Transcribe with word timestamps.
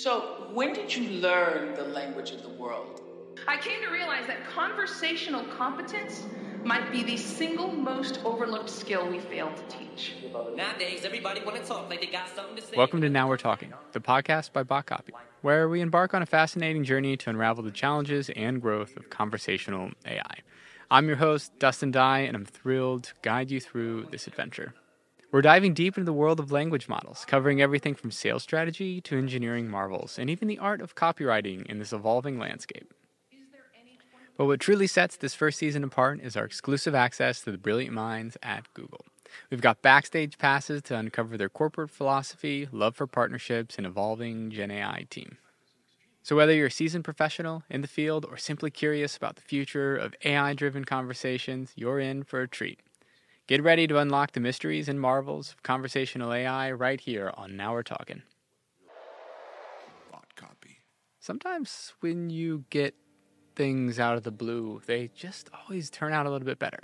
So, 0.00 0.46
when 0.52 0.74
did 0.74 0.94
you 0.94 1.18
learn 1.18 1.74
the 1.74 1.82
language 1.82 2.30
of 2.30 2.42
the 2.42 2.50
world? 2.50 3.00
I 3.48 3.56
came 3.56 3.82
to 3.82 3.90
realize 3.90 4.28
that 4.28 4.46
conversational 4.46 5.42
competence 5.46 6.24
might 6.62 6.92
be 6.92 7.02
the 7.02 7.16
single 7.16 7.72
most 7.72 8.20
overlooked 8.24 8.70
skill 8.70 9.10
we 9.10 9.18
fail 9.18 9.50
to 9.52 9.76
teach. 9.76 10.14
Nowadays, 10.54 11.04
everybody 11.04 11.44
want 11.44 11.60
to 11.60 11.66
talk 11.66 11.90
like 11.90 12.00
they 12.00 12.06
got 12.06 12.28
something 12.28 12.54
to 12.54 12.62
say. 12.62 12.76
Welcome 12.76 13.00
to 13.00 13.08
Now 13.08 13.28
We're 13.28 13.38
Talking, 13.38 13.72
the 13.90 13.98
podcast 13.98 14.52
by 14.52 14.62
BotCopy, 14.62 15.14
where 15.42 15.68
we 15.68 15.80
embark 15.80 16.14
on 16.14 16.22
a 16.22 16.26
fascinating 16.26 16.84
journey 16.84 17.16
to 17.16 17.30
unravel 17.30 17.64
the 17.64 17.72
challenges 17.72 18.30
and 18.36 18.62
growth 18.62 18.96
of 18.96 19.10
conversational 19.10 19.90
AI. 20.06 20.36
I'm 20.92 21.08
your 21.08 21.16
host, 21.16 21.50
Dustin 21.58 21.90
Dye, 21.90 22.20
and 22.20 22.36
I'm 22.36 22.44
thrilled 22.44 23.02
to 23.02 23.14
guide 23.22 23.50
you 23.50 23.60
through 23.60 24.06
this 24.12 24.28
adventure. 24.28 24.74
We're 25.30 25.42
diving 25.42 25.74
deep 25.74 25.98
into 25.98 26.06
the 26.06 26.14
world 26.14 26.40
of 26.40 26.50
language 26.52 26.88
models, 26.88 27.26
covering 27.26 27.60
everything 27.60 27.94
from 27.94 28.10
sales 28.10 28.42
strategy 28.42 29.02
to 29.02 29.18
engineering 29.18 29.68
marvels, 29.68 30.18
and 30.18 30.30
even 30.30 30.48
the 30.48 30.58
art 30.58 30.80
of 30.80 30.94
copywriting 30.94 31.66
in 31.66 31.78
this 31.78 31.92
evolving 31.92 32.38
landscape. 32.38 32.94
But 34.38 34.46
what 34.46 34.60
truly 34.60 34.86
sets 34.86 35.16
this 35.16 35.34
first 35.34 35.58
season 35.58 35.84
apart 35.84 36.20
is 36.22 36.34
our 36.34 36.46
exclusive 36.46 36.94
access 36.94 37.42
to 37.42 37.52
the 37.52 37.58
brilliant 37.58 37.92
minds 37.92 38.38
at 38.42 38.72
Google. 38.72 39.04
We've 39.50 39.60
got 39.60 39.82
backstage 39.82 40.38
passes 40.38 40.80
to 40.82 40.96
uncover 40.96 41.36
their 41.36 41.50
corporate 41.50 41.90
philosophy, 41.90 42.66
love 42.72 42.96
for 42.96 43.06
partnerships, 43.06 43.76
and 43.76 43.86
evolving 43.86 44.50
Gen 44.50 44.70
AI 44.70 45.06
team. 45.10 45.36
So, 46.22 46.36
whether 46.36 46.54
you're 46.54 46.68
a 46.68 46.70
seasoned 46.70 47.04
professional 47.04 47.64
in 47.68 47.82
the 47.82 47.88
field 47.88 48.24
or 48.24 48.38
simply 48.38 48.70
curious 48.70 49.14
about 49.16 49.36
the 49.36 49.42
future 49.42 49.94
of 49.94 50.14
AI 50.24 50.54
driven 50.54 50.86
conversations, 50.86 51.72
you're 51.74 52.00
in 52.00 52.22
for 52.22 52.40
a 52.40 52.48
treat. 52.48 52.80
Get 53.48 53.62
ready 53.62 53.86
to 53.86 53.96
unlock 53.96 54.32
the 54.32 54.40
mysteries 54.40 54.90
and 54.90 55.00
marvels 55.00 55.52
of 55.52 55.62
conversational 55.62 56.34
AI 56.34 56.70
right 56.70 57.00
here 57.00 57.32
on 57.34 57.56
Now 57.56 57.72
We're 57.72 57.82
Talking. 57.82 58.20
Bot 60.12 60.26
copy. 60.36 60.80
Sometimes 61.18 61.94
when 62.00 62.28
you 62.28 62.66
get 62.68 62.94
things 63.56 63.98
out 63.98 64.18
of 64.18 64.22
the 64.22 64.30
blue, 64.30 64.82
they 64.84 65.08
just 65.16 65.48
always 65.54 65.88
turn 65.88 66.12
out 66.12 66.26
a 66.26 66.30
little 66.30 66.44
bit 66.44 66.58
better. 66.58 66.80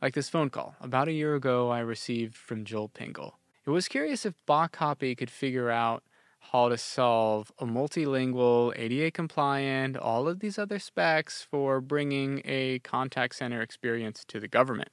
Like 0.00 0.14
this 0.14 0.30
phone 0.30 0.48
call 0.48 0.76
about 0.80 1.08
a 1.08 1.12
year 1.12 1.34
ago 1.34 1.68
I 1.68 1.80
received 1.80 2.34
from 2.34 2.64
Joel 2.64 2.88
Pingel. 2.88 3.32
It 3.66 3.70
was 3.70 3.86
curious 3.86 4.24
if 4.24 4.32
Bot 4.46 4.72
Copy 4.72 5.14
could 5.14 5.30
figure 5.30 5.68
out 5.68 6.04
how 6.40 6.70
to 6.70 6.78
solve 6.78 7.52
a 7.58 7.66
multilingual, 7.66 8.72
ADA 8.78 9.10
compliant, 9.10 9.98
all 9.98 10.26
of 10.26 10.40
these 10.40 10.58
other 10.58 10.78
specs 10.78 11.42
for 11.42 11.82
bringing 11.82 12.40
a 12.46 12.78
contact 12.78 13.34
center 13.34 13.60
experience 13.60 14.24
to 14.28 14.40
the 14.40 14.48
government. 14.48 14.88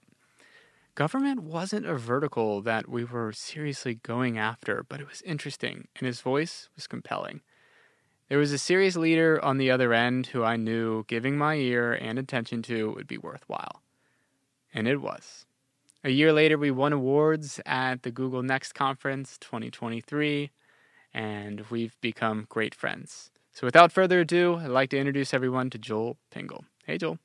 Government 0.95 1.43
wasn't 1.43 1.85
a 1.85 1.97
vertical 1.97 2.61
that 2.61 2.87
we 2.87 3.03
were 3.03 3.33
seriously 3.33 3.95
going 3.95 4.37
after, 4.37 4.85
but 4.87 5.01
it 5.01 5.09
was 5.09 5.21
interesting, 5.23 5.89
and 5.99 6.07
his 6.07 6.21
voice 6.21 6.69
was 6.73 6.87
compelling. 6.87 7.41
There 8.29 8.37
was 8.37 8.53
a 8.53 8.57
serious 8.57 8.95
leader 8.95 9.43
on 9.43 9.57
the 9.57 9.69
other 9.69 9.91
end 9.91 10.27
who 10.27 10.41
I 10.41 10.55
knew 10.55 11.03
giving 11.07 11.37
my 11.37 11.55
ear 11.55 11.91
and 11.91 12.17
attention 12.17 12.61
to 12.63 12.91
would 12.91 13.07
be 13.07 13.17
worthwhile. 13.17 13.81
And 14.73 14.87
it 14.87 15.01
was. 15.01 15.45
A 16.05 16.11
year 16.11 16.31
later, 16.31 16.57
we 16.57 16.71
won 16.71 16.93
awards 16.93 17.59
at 17.65 18.03
the 18.03 18.11
Google 18.11 18.41
Next 18.41 18.71
Conference 18.71 19.37
2023, 19.39 20.49
and 21.13 21.65
we've 21.69 21.99
become 21.99 22.45
great 22.47 22.73
friends. 22.73 23.31
So, 23.51 23.67
without 23.67 23.91
further 23.91 24.21
ado, 24.21 24.55
I'd 24.55 24.69
like 24.69 24.91
to 24.91 24.97
introduce 24.97 25.33
everyone 25.33 25.69
to 25.71 25.77
Joel 25.77 26.17
Pingel. 26.33 26.63
Hey, 26.85 26.97
Joel. 26.97 27.19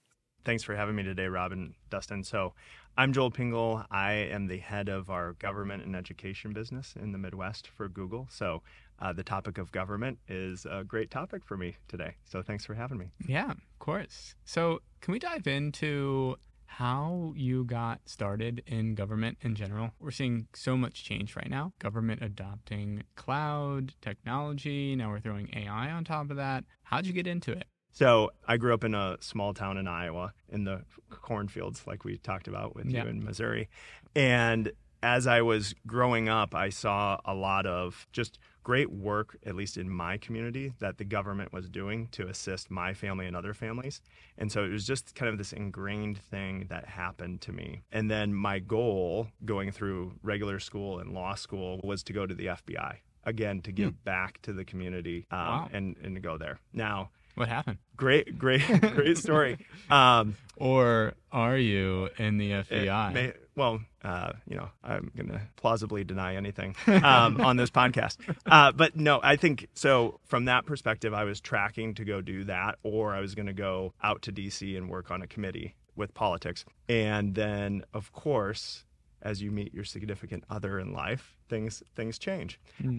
Thanks 0.44 0.64
for 0.64 0.74
having 0.74 0.96
me 0.96 1.02
today, 1.02 1.26
Robin, 1.26 1.74
Dustin. 1.88 2.24
So, 2.24 2.54
I'm 2.98 3.12
Joel 3.12 3.30
Pingel. 3.30 3.86
I 3.90 4.12
am 4.12 4.46
the 4.46 4.58
head 4.58 4.88
of 4.88 5.08
our 5.10 5.32
government 5.34 5.84
and 5.84 5.96
education 5.96 6.52
business 6.52 6.94
in 7.00 7.12
the 7.12 7.18
Midwest 7.18 7.68
for 7.68 7.88
Google. 7.88 8.26
So, 8.30 8.62
uh, 8.98 9.12
the 9.12 9.22
topic 9.22 9.56
of 9.56 9.72
government 9.72 10.18
is 10.28 10.66
a 10.70 10.84
great 10.84 11.10
topic 11.10 11.44
for 11.44 11.56
me 11.56 11.76
today. 11.88 12.16
So, 12.24 12.42
thanks 12.42 12.66
for 12.66 12.74
having 12.74 12.98
me. 12.98 13.10
Yeah, 13.26 13.52
of 13.52 13.78
course. 13.78 14.34
So, 14.44 14.80
can 15.00 15.12
we 15.12 15.18
dive 15.18 15.46
into 15.46 16.36
how 16.66 17.32
you 17.36 17.64
got 17.64 18.00
started 18.04 18.62
in 18.66 18.94
government 18.94 19.38
in 19.40 19.54
general? 19.54 19.92
We're 19.98 20.10
seeing 20.10 20.48
so 20.54 20.76
much 20.76 21.02
change 21.02 21.36
right 21.36 21.48
now. 21.48 21.72
Government 21.78 22.22
adopting 22.22 23.04
cloud 23.16 23.94
technology. 24.02 24.94
Now 24.94 25.10
we're 25.10 25.20
throwing 25.20 25.48
AI 25.54 25.90
on 25.90 26.04
top 26.04 26.30
of 26.30 26.36
that. 26.36 26.64
How'd 26.82 27.06
you 27.06 27.12
get 27.12 27.26
into 27.26 27.52
it? 27.52 27.64
So 27.92 28.30
I 28.46 28.56
grew 28.56 28.72
up 28.74 28.84
in 28.84 28.94
a 28.94 29.16
small 29.20 29.52
town 29.54 29.76
in 29.76 29.86
Iowa 29.88 30.32
in 30.48 30.64
the 30.64 30.82
cornfields, 31.10 31.86
like 31.86 32.04
we 32.04 32.18
talked 32.18 32.48
about 32.48 32.74
with 32.74 32.86
Yeah. 32.86 33.04
you 33.04 33.10
in 33.10 33.24
Missouri. 33.24 33.68
And 34.14 34.72
as 35.02 35.26
I 35.26 35.40
was 35.42 35.74
growing 35.86 36.28
up, 36.28 36.54
I 36.54 36.68
saw 36.68 37.18
a 37.24 37.34
lot 37.34 37.66
of 37.66 38.06
just 38.12 38.38
great 38.62 38.90
work, 38.92 39.38
at 39.46 39.54
least 39.56 39.78
in 39.78 39.88
my 39.88 40.18
community, 40.18 40.74
that 40.78 40.98
the 40.98 41.04
government 41.04 41.52
was 41.52 41.68
doing 41.70 42.06
to 42.08 42.28
assist 42.28 42.70
my 42.70 42.92
family 42.92 43.26
and 43.26 43.34
other 43.34 43.54
families. 43.54 44.02
And 44.36 44.52
so 44.52 44.62
it 44.64 44.68
was 44.68 44.86
just 44.86 45.14
kind 45.14 45.30
of 45.30 45.38
this 45.38 45.52
ingrained 45.54 46.18
thing 46.18 46.66
that 46.68 46.86
happened 46.86 47.40
to 47.42 47.52
me. 47.52 47.82
And 47.90 48.10
then 48.10 48.34
my 48.34 48.58
goal 48.58 49.28
going 49.46 49.70
through 49.72 50.12
regular 50.22 50.60
school 50.60 50.98
and 50.98 51.12
law 51.12 51.34
school 51.34 51.80
was 51.82 52.02
to 52.04 52.12
go 52.12 52.26
to 52.26 52.34
the 52.34 52.46
FBI. 52.46 52.96
Again, 53.24 53.60
to 53.62 53.72
give 53.72 54.02
back 54.04 54.40
to 54.42 54.52
the 54.52 54.64
community 54.64 55.26
um, 55.30 55.38
Wow. 55.38 55.68
and, 55.72 55.96
and 56.02 56.14
to 56.14 56.20
go 56.20 56.36
there. 56.38 56.58
Now, 56.72 57.10
What 57.34 57.48
happened? 57.48 57.78
great 57.96 58.38
great 58.38 58.62
great 58.94 59.18
story 59.18 59.58
um 59.90 60.34
Or 60.56 61.12
are 61.30 61.56
you 61.58 62.08
in 62.18 62.38
the 62.38 62.50
FBI? 62.52 63.12
may- 63.12 63.32
well 63.56 63.80
uh 64.02 64.32
you 64.48 64.56
know 64.56 64.70
i'm 64.82 65.10
gonna 65.14 65.42
plausibly 65.56 66.02
deny 66.02 66.34
anything 66.36 66.74
um 66.86 67.38
on 67.42 67.56
this 67.56 67.70
podcast 67.70 68.16
uh 68.46 68.72
but 68.72 68.96
no 68.96 69.20
i 69.22 69.36
think 69.36 69.68
so 69.74 70.18
from 70.24 70.46
that 70.46 70.64
perspective 70.64 71.12
i 71.12 71.24
was 71.24 71.40
tracking 71.42 71.92
to 71.94 72.04
go 72.06 72.22
do 72.22 72.44
that 72.44 72.78
or 72.82 73.12
i 73.14 73.20
was 73.20 73.34
gonna 73.34 73.52
go 73.52 73.92
out 74.02 74.22
to 74.22 74.32
dc 74.32 74.76
and 74.78 74.88
work 74.88 75.10
on 75.10 75.20
a 75.20 75.26
committee 75.26 75.74
with 75.96 76.14
politics 76.14 76.64
and 76.88 77.34
then 77.34 77.82
of 77.92 78.12
course 78.12 78.84
as 79.22 79.42
you 79.42 79.50
meet 79.50 79.72
your 79.74 79.84
significant 79.84 80.44
other 80.50 80.78
in 80.78 80.92
life 80.92 81.36
things 81.48 81.82
things 81.96 82.18
change 82.18 82.58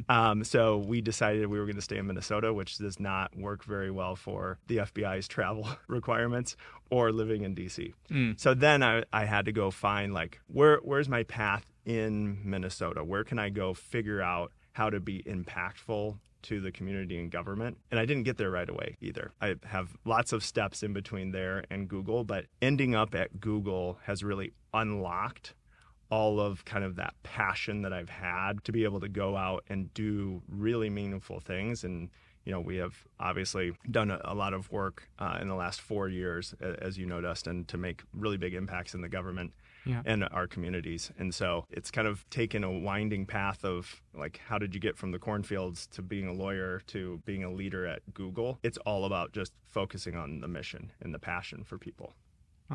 um, 0.09 0.43
so 0.43 0.77
we 0.77 1.01
decided 1.01 1.47
we 1.47 1.57
were 1.59 1.65
going 1.65 1.75
to 1.75 1.81
stay 1.81 1.97
in 1.97 2.05
Minnesota, 2.07 2.53
which 2.53 2.77
does 2.77 2.99
not 2.99 3.35
work 3.35 3.63
very 3.63 3.89
well 3.91 4.15
for 4.15 4.59
the 4.67 4.77
FBI's 4.77 5.27
travel 5.27 5.67
requirements 5.87 6.55
or 6.89 7.11
living 7.11 7.43
in 7.43 7.55
DC. 7.55 7.93
So 8.37 8.53
then 8.53 8.83
I, 8.83 9.03
I 9.13 9.25
had 9.25 9.45
to 9.45 9.51
go 9.51 9.71
find 9.71 10.13
like 10.13 10.39
where 10.47 10.77
where's 10.83 11.07
my 11.09 11.23
path 11.23 11.65
in 11.85 12.39
Minnesota? 12.43 13.03
Where 13.03 13.23
can 13.23 13.39
I 13.39 13.49
go 13.49 13.73
figure 13.73 14.21
out 14.21 14.51
how 14.73 14.89
to 14.89 14.99
be 14.99 15.23
impactful 15.23 16.17
to 16.43 16.59
the 16.61 16.71
community 16.71 17.19
and 17.19 17.31
government? 17.31 17.77
And 17.91 17.99
I 17.99 18.05
didn't 18.05 18.23
get 18.23 18.37
there 18.37 18.51
right 18.51 18.69
away 18.69 18.97
either. 19.01 19.31
I 19.41 19.55
have 19.63 19.95
lots 20.05 20.33
of 20.33 20.43
steps 20.43 20.83
in 20.83 20.93
between 20.93 21.31
there 21.31 21.63
and 21.69 21.87
Google, 21.87 22.23
but 22.23 22.45
ending 22.61 22.95
up 22.95 23.15
at 23.15 23.39
Google 23.39 23.99
has 24.03 24.23
really 24.23 24.51
unlocked 24.73 25.53
all 26.11 26.39
of 26.39 26.63
kind 26.65 26.83
of 26.83 26.97
that 26.97 27.13
passion 27.23 27.81
that 27.83 27.93
I've 27.93 28.09
had 28.09 28.63
to 28.65 28.71
be 28.71 28.83
able 28.83 28.99
to 28.99 29.09
go 29.09 29.37
out 29.37 29.63
and 29.69 29.91
do 29.93 30.41
really 30.49 30.89
meaningful 30.89 31.39
things. 31.39 31.83
And, 31.85 32.09
you 32.43 32.51
know, 32.51 32.59
we 32.59 32.75
have 32.77 32.95
obviously 33.19 33.71
done 33.89 34.11
a, 34.11 34.33
lot 34.35 34.53
of 34.53 34.69
work 34.71 35.07
uh, 35.19 35.37
in 35.41 35.47
the 35.47 35.55
last 35.55 35.79
four 35.79 36.09
years, 36.09 36.53
as 36.59 36.97
you 36.97 37.05
know, 37.05 37.21
Dustin, 37.21 37.63
to 37.65 37.77
make 37.77 38.03
really 38.13 38.37
big 38.37 38.53
impacts 38.53 38.93
in 38.93 39.01
the 39.01 39.07
government 39.07 39.53
Yeah. 39.85 40.01
and 40.05 40.27
our 40.31 40.47
communities. 40.47 41.11
And 41.17 41.33
so 41.33 41.65
it's 41.71 41.89
kind 41.91 42.07
of 42.07 42.29
taken 42.29 42.63
a 42.65 42.71
winding 42.71 43.25
path 43.25 43.63
of 43.63 44.01
like, 44.13 44.41
how 44.45 44.57
did 44.57 44.73
you 44.73 44.81
get 44.81 44.97
from 44.97 45.11
the 45.11 45.19
cornfields 45.19 45.87
to 45.91 46.01
being 46.01 46.27
a 46.27 46.33
lawyer 46.33 46.81
to 46.87 47.21
being 47.25 47.43
a 47.45 47.51
leader 47.51 47.85
at 47.87 48.01
Google? 48.13 48.59
It's 48.63 48.77
all 48.79 49.05
about 49.05 49.31
just 49.31 49.53
focusing 49.65 50.15
on 50.17 50.41
the 50.41 50.47
mission 50.49 50.91
and 51.01 51.13
the 51.13 51.19
passion 51.19 51.63
for 51.63 51.77
people. 51.77 52.13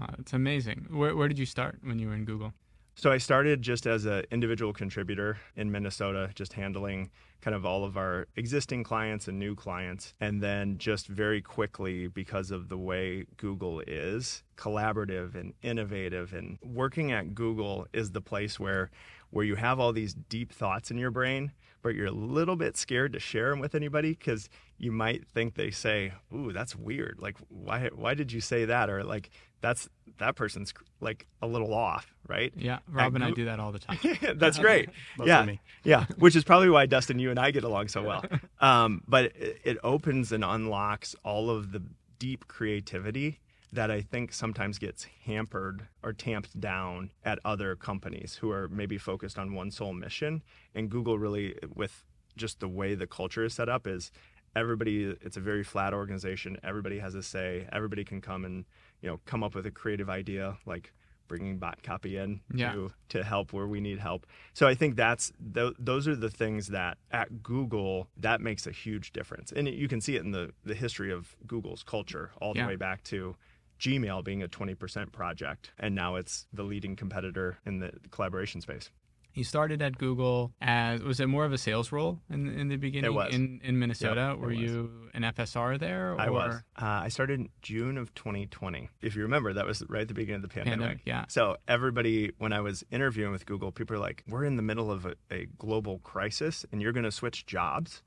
Oh, 0.01 0.07
it's 0.19 0.33
amazing. 0.33 0.87
Where, 0.91 1.15
where 1.15 1.29
did 1.29 1.39
you 1.39 1.47
start 1.47 1.81
when 1.83 1.99
you 1.99 2.09
were 2.09 2.15
in 2.15 2.25
Google? 2.25 2.55
So 2.99 3.13
I 3.13 3.19
started 3.19 3.61
just 3.61 3.87
as 3.87 4.07
an 4.07 4.25
individual 4.31 4.73
contributor 4.73 5.37
in 5.55 5.71
Minnesota, 5.71 6.31
just 6.35 6.55
handling 6.55 7.11
kind 7.43 7.55
of 7.55 7.67
all 7.67 7.85
of 7.85 7.99
our 7.99 8.27
existing 8.37 8.85
clients 8.85 9.29
and 9.29 9.39
new 9.39 9.55
clients. 9.55 10.15
And 10.19 10.43
then 10.43 10.79
just 10.79 11.07
very 11.07 11.43
quickly, 11.43 12.07
because 12.07 12.51
of 12.51 12.71
the 12.71 12.79
way 12.79 13.27
Google 13.37 13.83
is 13.87 14.45
collaborative 14.57 15.35
and 15.35 15.53
innovative 15.61 16.33
and 16.33 16.59
working 16.63 17.13
at 17.13 17.35
Google 17.35 17.87
is 17.93 18.13
the 18.13 18.23
place 18.23 18.59
where 18.59 18.91
where 19.29 19.45
you 19.45 19.57
have 19.57 19.79
all 19.79 19.93
these 19.93 20.15
deep 20.15 20.51
thoughts 20.51 20.91
in 20.91 20.97
your 20.97 21.11
brain, 21.11 21.53
but 21.87 21.95
you're 21.95 22.07
a 22.07 22.11
little 22.11 22.57
bit 22.57 22.77
scared 22.77 23.13
to 23.13 23.21
share 23.21 23.51
them 23.51 23.61
with 23.61 23.73
anybody 23.77 24.11
because 24.11 24.49
you 24.77 24.91
might 24.91 25.25
think 25.25 25.55
they 25.55 25.71
say, 25.71 26.13
"Ooh, 26.35 26.53
that's 26.53 26.75
weird. 26.75 27.19
Like, 27.21 27.37
why? 27.49 27.91
Why 27.95 28.15
did 28.15 28.33
you 28.33 28.41
say 28.41 28.65
that?" 28.65 28.91
Or 28.91 29.05
like, 29.05 29.31
"That's 29.61 29.89
that 30.19 30.35
person's 30.35 30.75
like 30.99 31.29
a 31.43 31.47
little 31.47 31.73
off, 31.73 32.13
right?" 32.27 32.53
Yeah, 32.57 32.81
Rob 32.89 33.15
and 33.15 33.23
I 33.23 33.31
do 33.31 33.45
that 33.45 33.61
all 33.61 33.71
the 33.71 33.79
time. 33.79 33.99
That's 34.35 34.59
great. 34.59 34.91
Yeah, 35.25 35.45
me. 35.45 35.61
yeah. 35.85 36.07
Which 36.19 36.35
is 36.35 36.43
probably 36.43 36.71
why 36.71 36.87
Dustin, 36.87 37.21
you 37.21 37.31
and 37.31 37.39
I 37.39 37.53
get 37.53 37.63
along 37.63 37.87
so 37.89 38.03
well. 38.03 38.25
Um, 38.59 39.03
but 39.07 39.27
it, 39.37 39.61
it 39.65 39.79
opens 39.85 40.33
and 40.33 40.43
unlocks 40.43 41.15
all 41.23 41.51
of 41.51 41.71
the 41.71 41.83
deep 42.19 42.49
creativity 42.49 43.39
that 43.77 43.91
I 43.91 44.01
think 44.01 44.33
sometimes 44.33 44.79
gets 44.79 45.07
hampered 45.25 45.87
or 46.03 46.13
tamped 46.13 46.59
down 46.61 47.11
at 47.25 47.39
other 47.45 47.77
companies 47.77 48.39
who 48.41 48.51
are 48.51 48.69
maybe 48.69 48.99
focused 48.99 49.39
on 49.39 49.55
one 49.55 49.71
sole 49.71 49.93
mission. 49.93 50.43
And 50.75 50.91
Google 50.91 51.19
really, 51.19 51.57
with 51.75 52.05
just 52.37 52.61
the 52.61 52.69
way 52.69 52.95
the 52.95 53.07
culture 53.07 53.45
is 53.45 53.55
set 53.55 53.69
up, 53.69 53.87
is 53.87 54.11
everybody 54.55 55.15
it's 55.21 55.37
a 55.37 55.41
very 55.41 55.63
flat 55.63 55.93
organization 55.93 56.57
everybody 56.65 56.99
has 56.99 57.15
a 57.15 57.23
say 57.23 57.69
everybody 57.73 58.03
can 58.05 58.23
come 58.23 58.43
and 58.43 58.65
you 59.03 59.09
know 59.11 59.21
come 59.27 59.45
up 59.45 59.55
with 59.55 59.67
a 59.67 59.71
creative 59.71 60.09
idea 60.09 60.57
like 60.65 60.95
bringing 61.29 61.59
bot 61.59 61.83
copy 61.83 62.17
in 62.17 62.41
Yeah. 62.55 62.73
to 62.73 62.91
to 63.11 63.23
help 63.23 63.53
where 63.53 63.67
we 63.67 63.81
need 63.83 63.99
help 63.99 64.27
so 64.55 64.67
i 64.67 64.75
think 64.75 64.97
that's 64.97 65.31
th- 65.55 65.75
those 65.79 66.09
are 66.09 66.17
the 66.17 66.31
things 66.31 66.69
that 66.69 66.97
at 67.11 67.43
google 67.43 68.09
that 68.17 68.41
makes 68.41 68.67
a 68.67 68.71
huge 68.73 69.13
difference 69.13 69.53
and 69.53 69.69
you 69.69 69.89
can 69.89 70.01
see 70.01 70.17
it 70.17 70.23
in 70.25 70.31
the 70.31 70.53
the 70.65 70.75
history 70.75 71.13
of 71.13 71.37
google's 71.47 71.83
culture 71.83 72.31
all 72.41 72.55
the 72.55 72.61
Yeah. 72.61 72.67
way 72.69 72.77
back 72.77 73.03
to 73.05 73.37
gmail 73.81 74.25
being 74.25 74.43
a 74.43 74.49
20% 74.49 75.13
project 75.13 75.73
and 75.79 75.95
now 75.95 76.17
it's 76.17 76.47
the 76.53 76.63
leading 76.63 76.97
competitor 76.97 77.59
in 77.67 77.79
the 77.79 77.93
collaboration 78.11 78.61
space 78.61 78.91
You 79.35 79.45
started 79.45 79.83
at 79.83 79.99
Google 79.99 80.53
as 80.63 81.03
was 81.03 81.21
it 81.21 81.27
more 81.27 81.45
of 81.45 81.53
a 81.53 81.59
sales 81.59 81.93
role 81.93 82.21
in 82.31 82.49
in 82.49 82.69
the 82.69 82.77
beginning 82.77 83.13
was. 83.15 83.35
in 83.35 83.61
in 83.63 83.79
Minnesota? 83.79 84.31
it 84.33 84.39
Were 84.39 84.51
you 84.51 85.11
an 85.13 85.23
FSR 85.23 85.79
there? 85.79 86.15
Or? 86.15 86.21
I 86.21 86.31
was. 86.31 86.55
Uh, 86.81 86.85
I 87.05 87.09
started 87.09 87.41
in 87.41 87.49
June 87.61 87.99
of 87.99 88.15
2020. 88.15 88.89
If 89.03 89.15
you 89.15 89.23
remember, 89.23 89.53
that 89.53 89.67
was 89.67 89.83
right 89.89 90.03
at 90.03 90.09
the 90.09 90.15
beginning 90.15 90.37
of 90.37 90.49
the 90.49 90.49
pandemic. 90.49 90.79
Pandemic, 90.79 91.03
yeah. 91.05 91.25
So 91.29 91.57
everybody, 91.69 92.33
when 92.39 92.55
I 92.55 92.61
was 92.61 92.83
interviewing 92.91 93.33
with 93.33 93.45
Google, 93.45 93.73
people 93.73 93.97
are 93.97 94.01
like, 94.01 94.25
"We're 94.27 94.45
in 94.45 94.57
the 94.57 94.63
middle 94.63 94.91
of 94.91 95.05
a, 95.05 95.15
a 95.31 95.47
global 95.59 95.99
crisis, 95.99 96.65
and 96.73 96.81
you're 96.81 96.93
going 96.93 97.05
to 97.05 97.13
switch 97.13 97.45
jobs." 97.45 98.03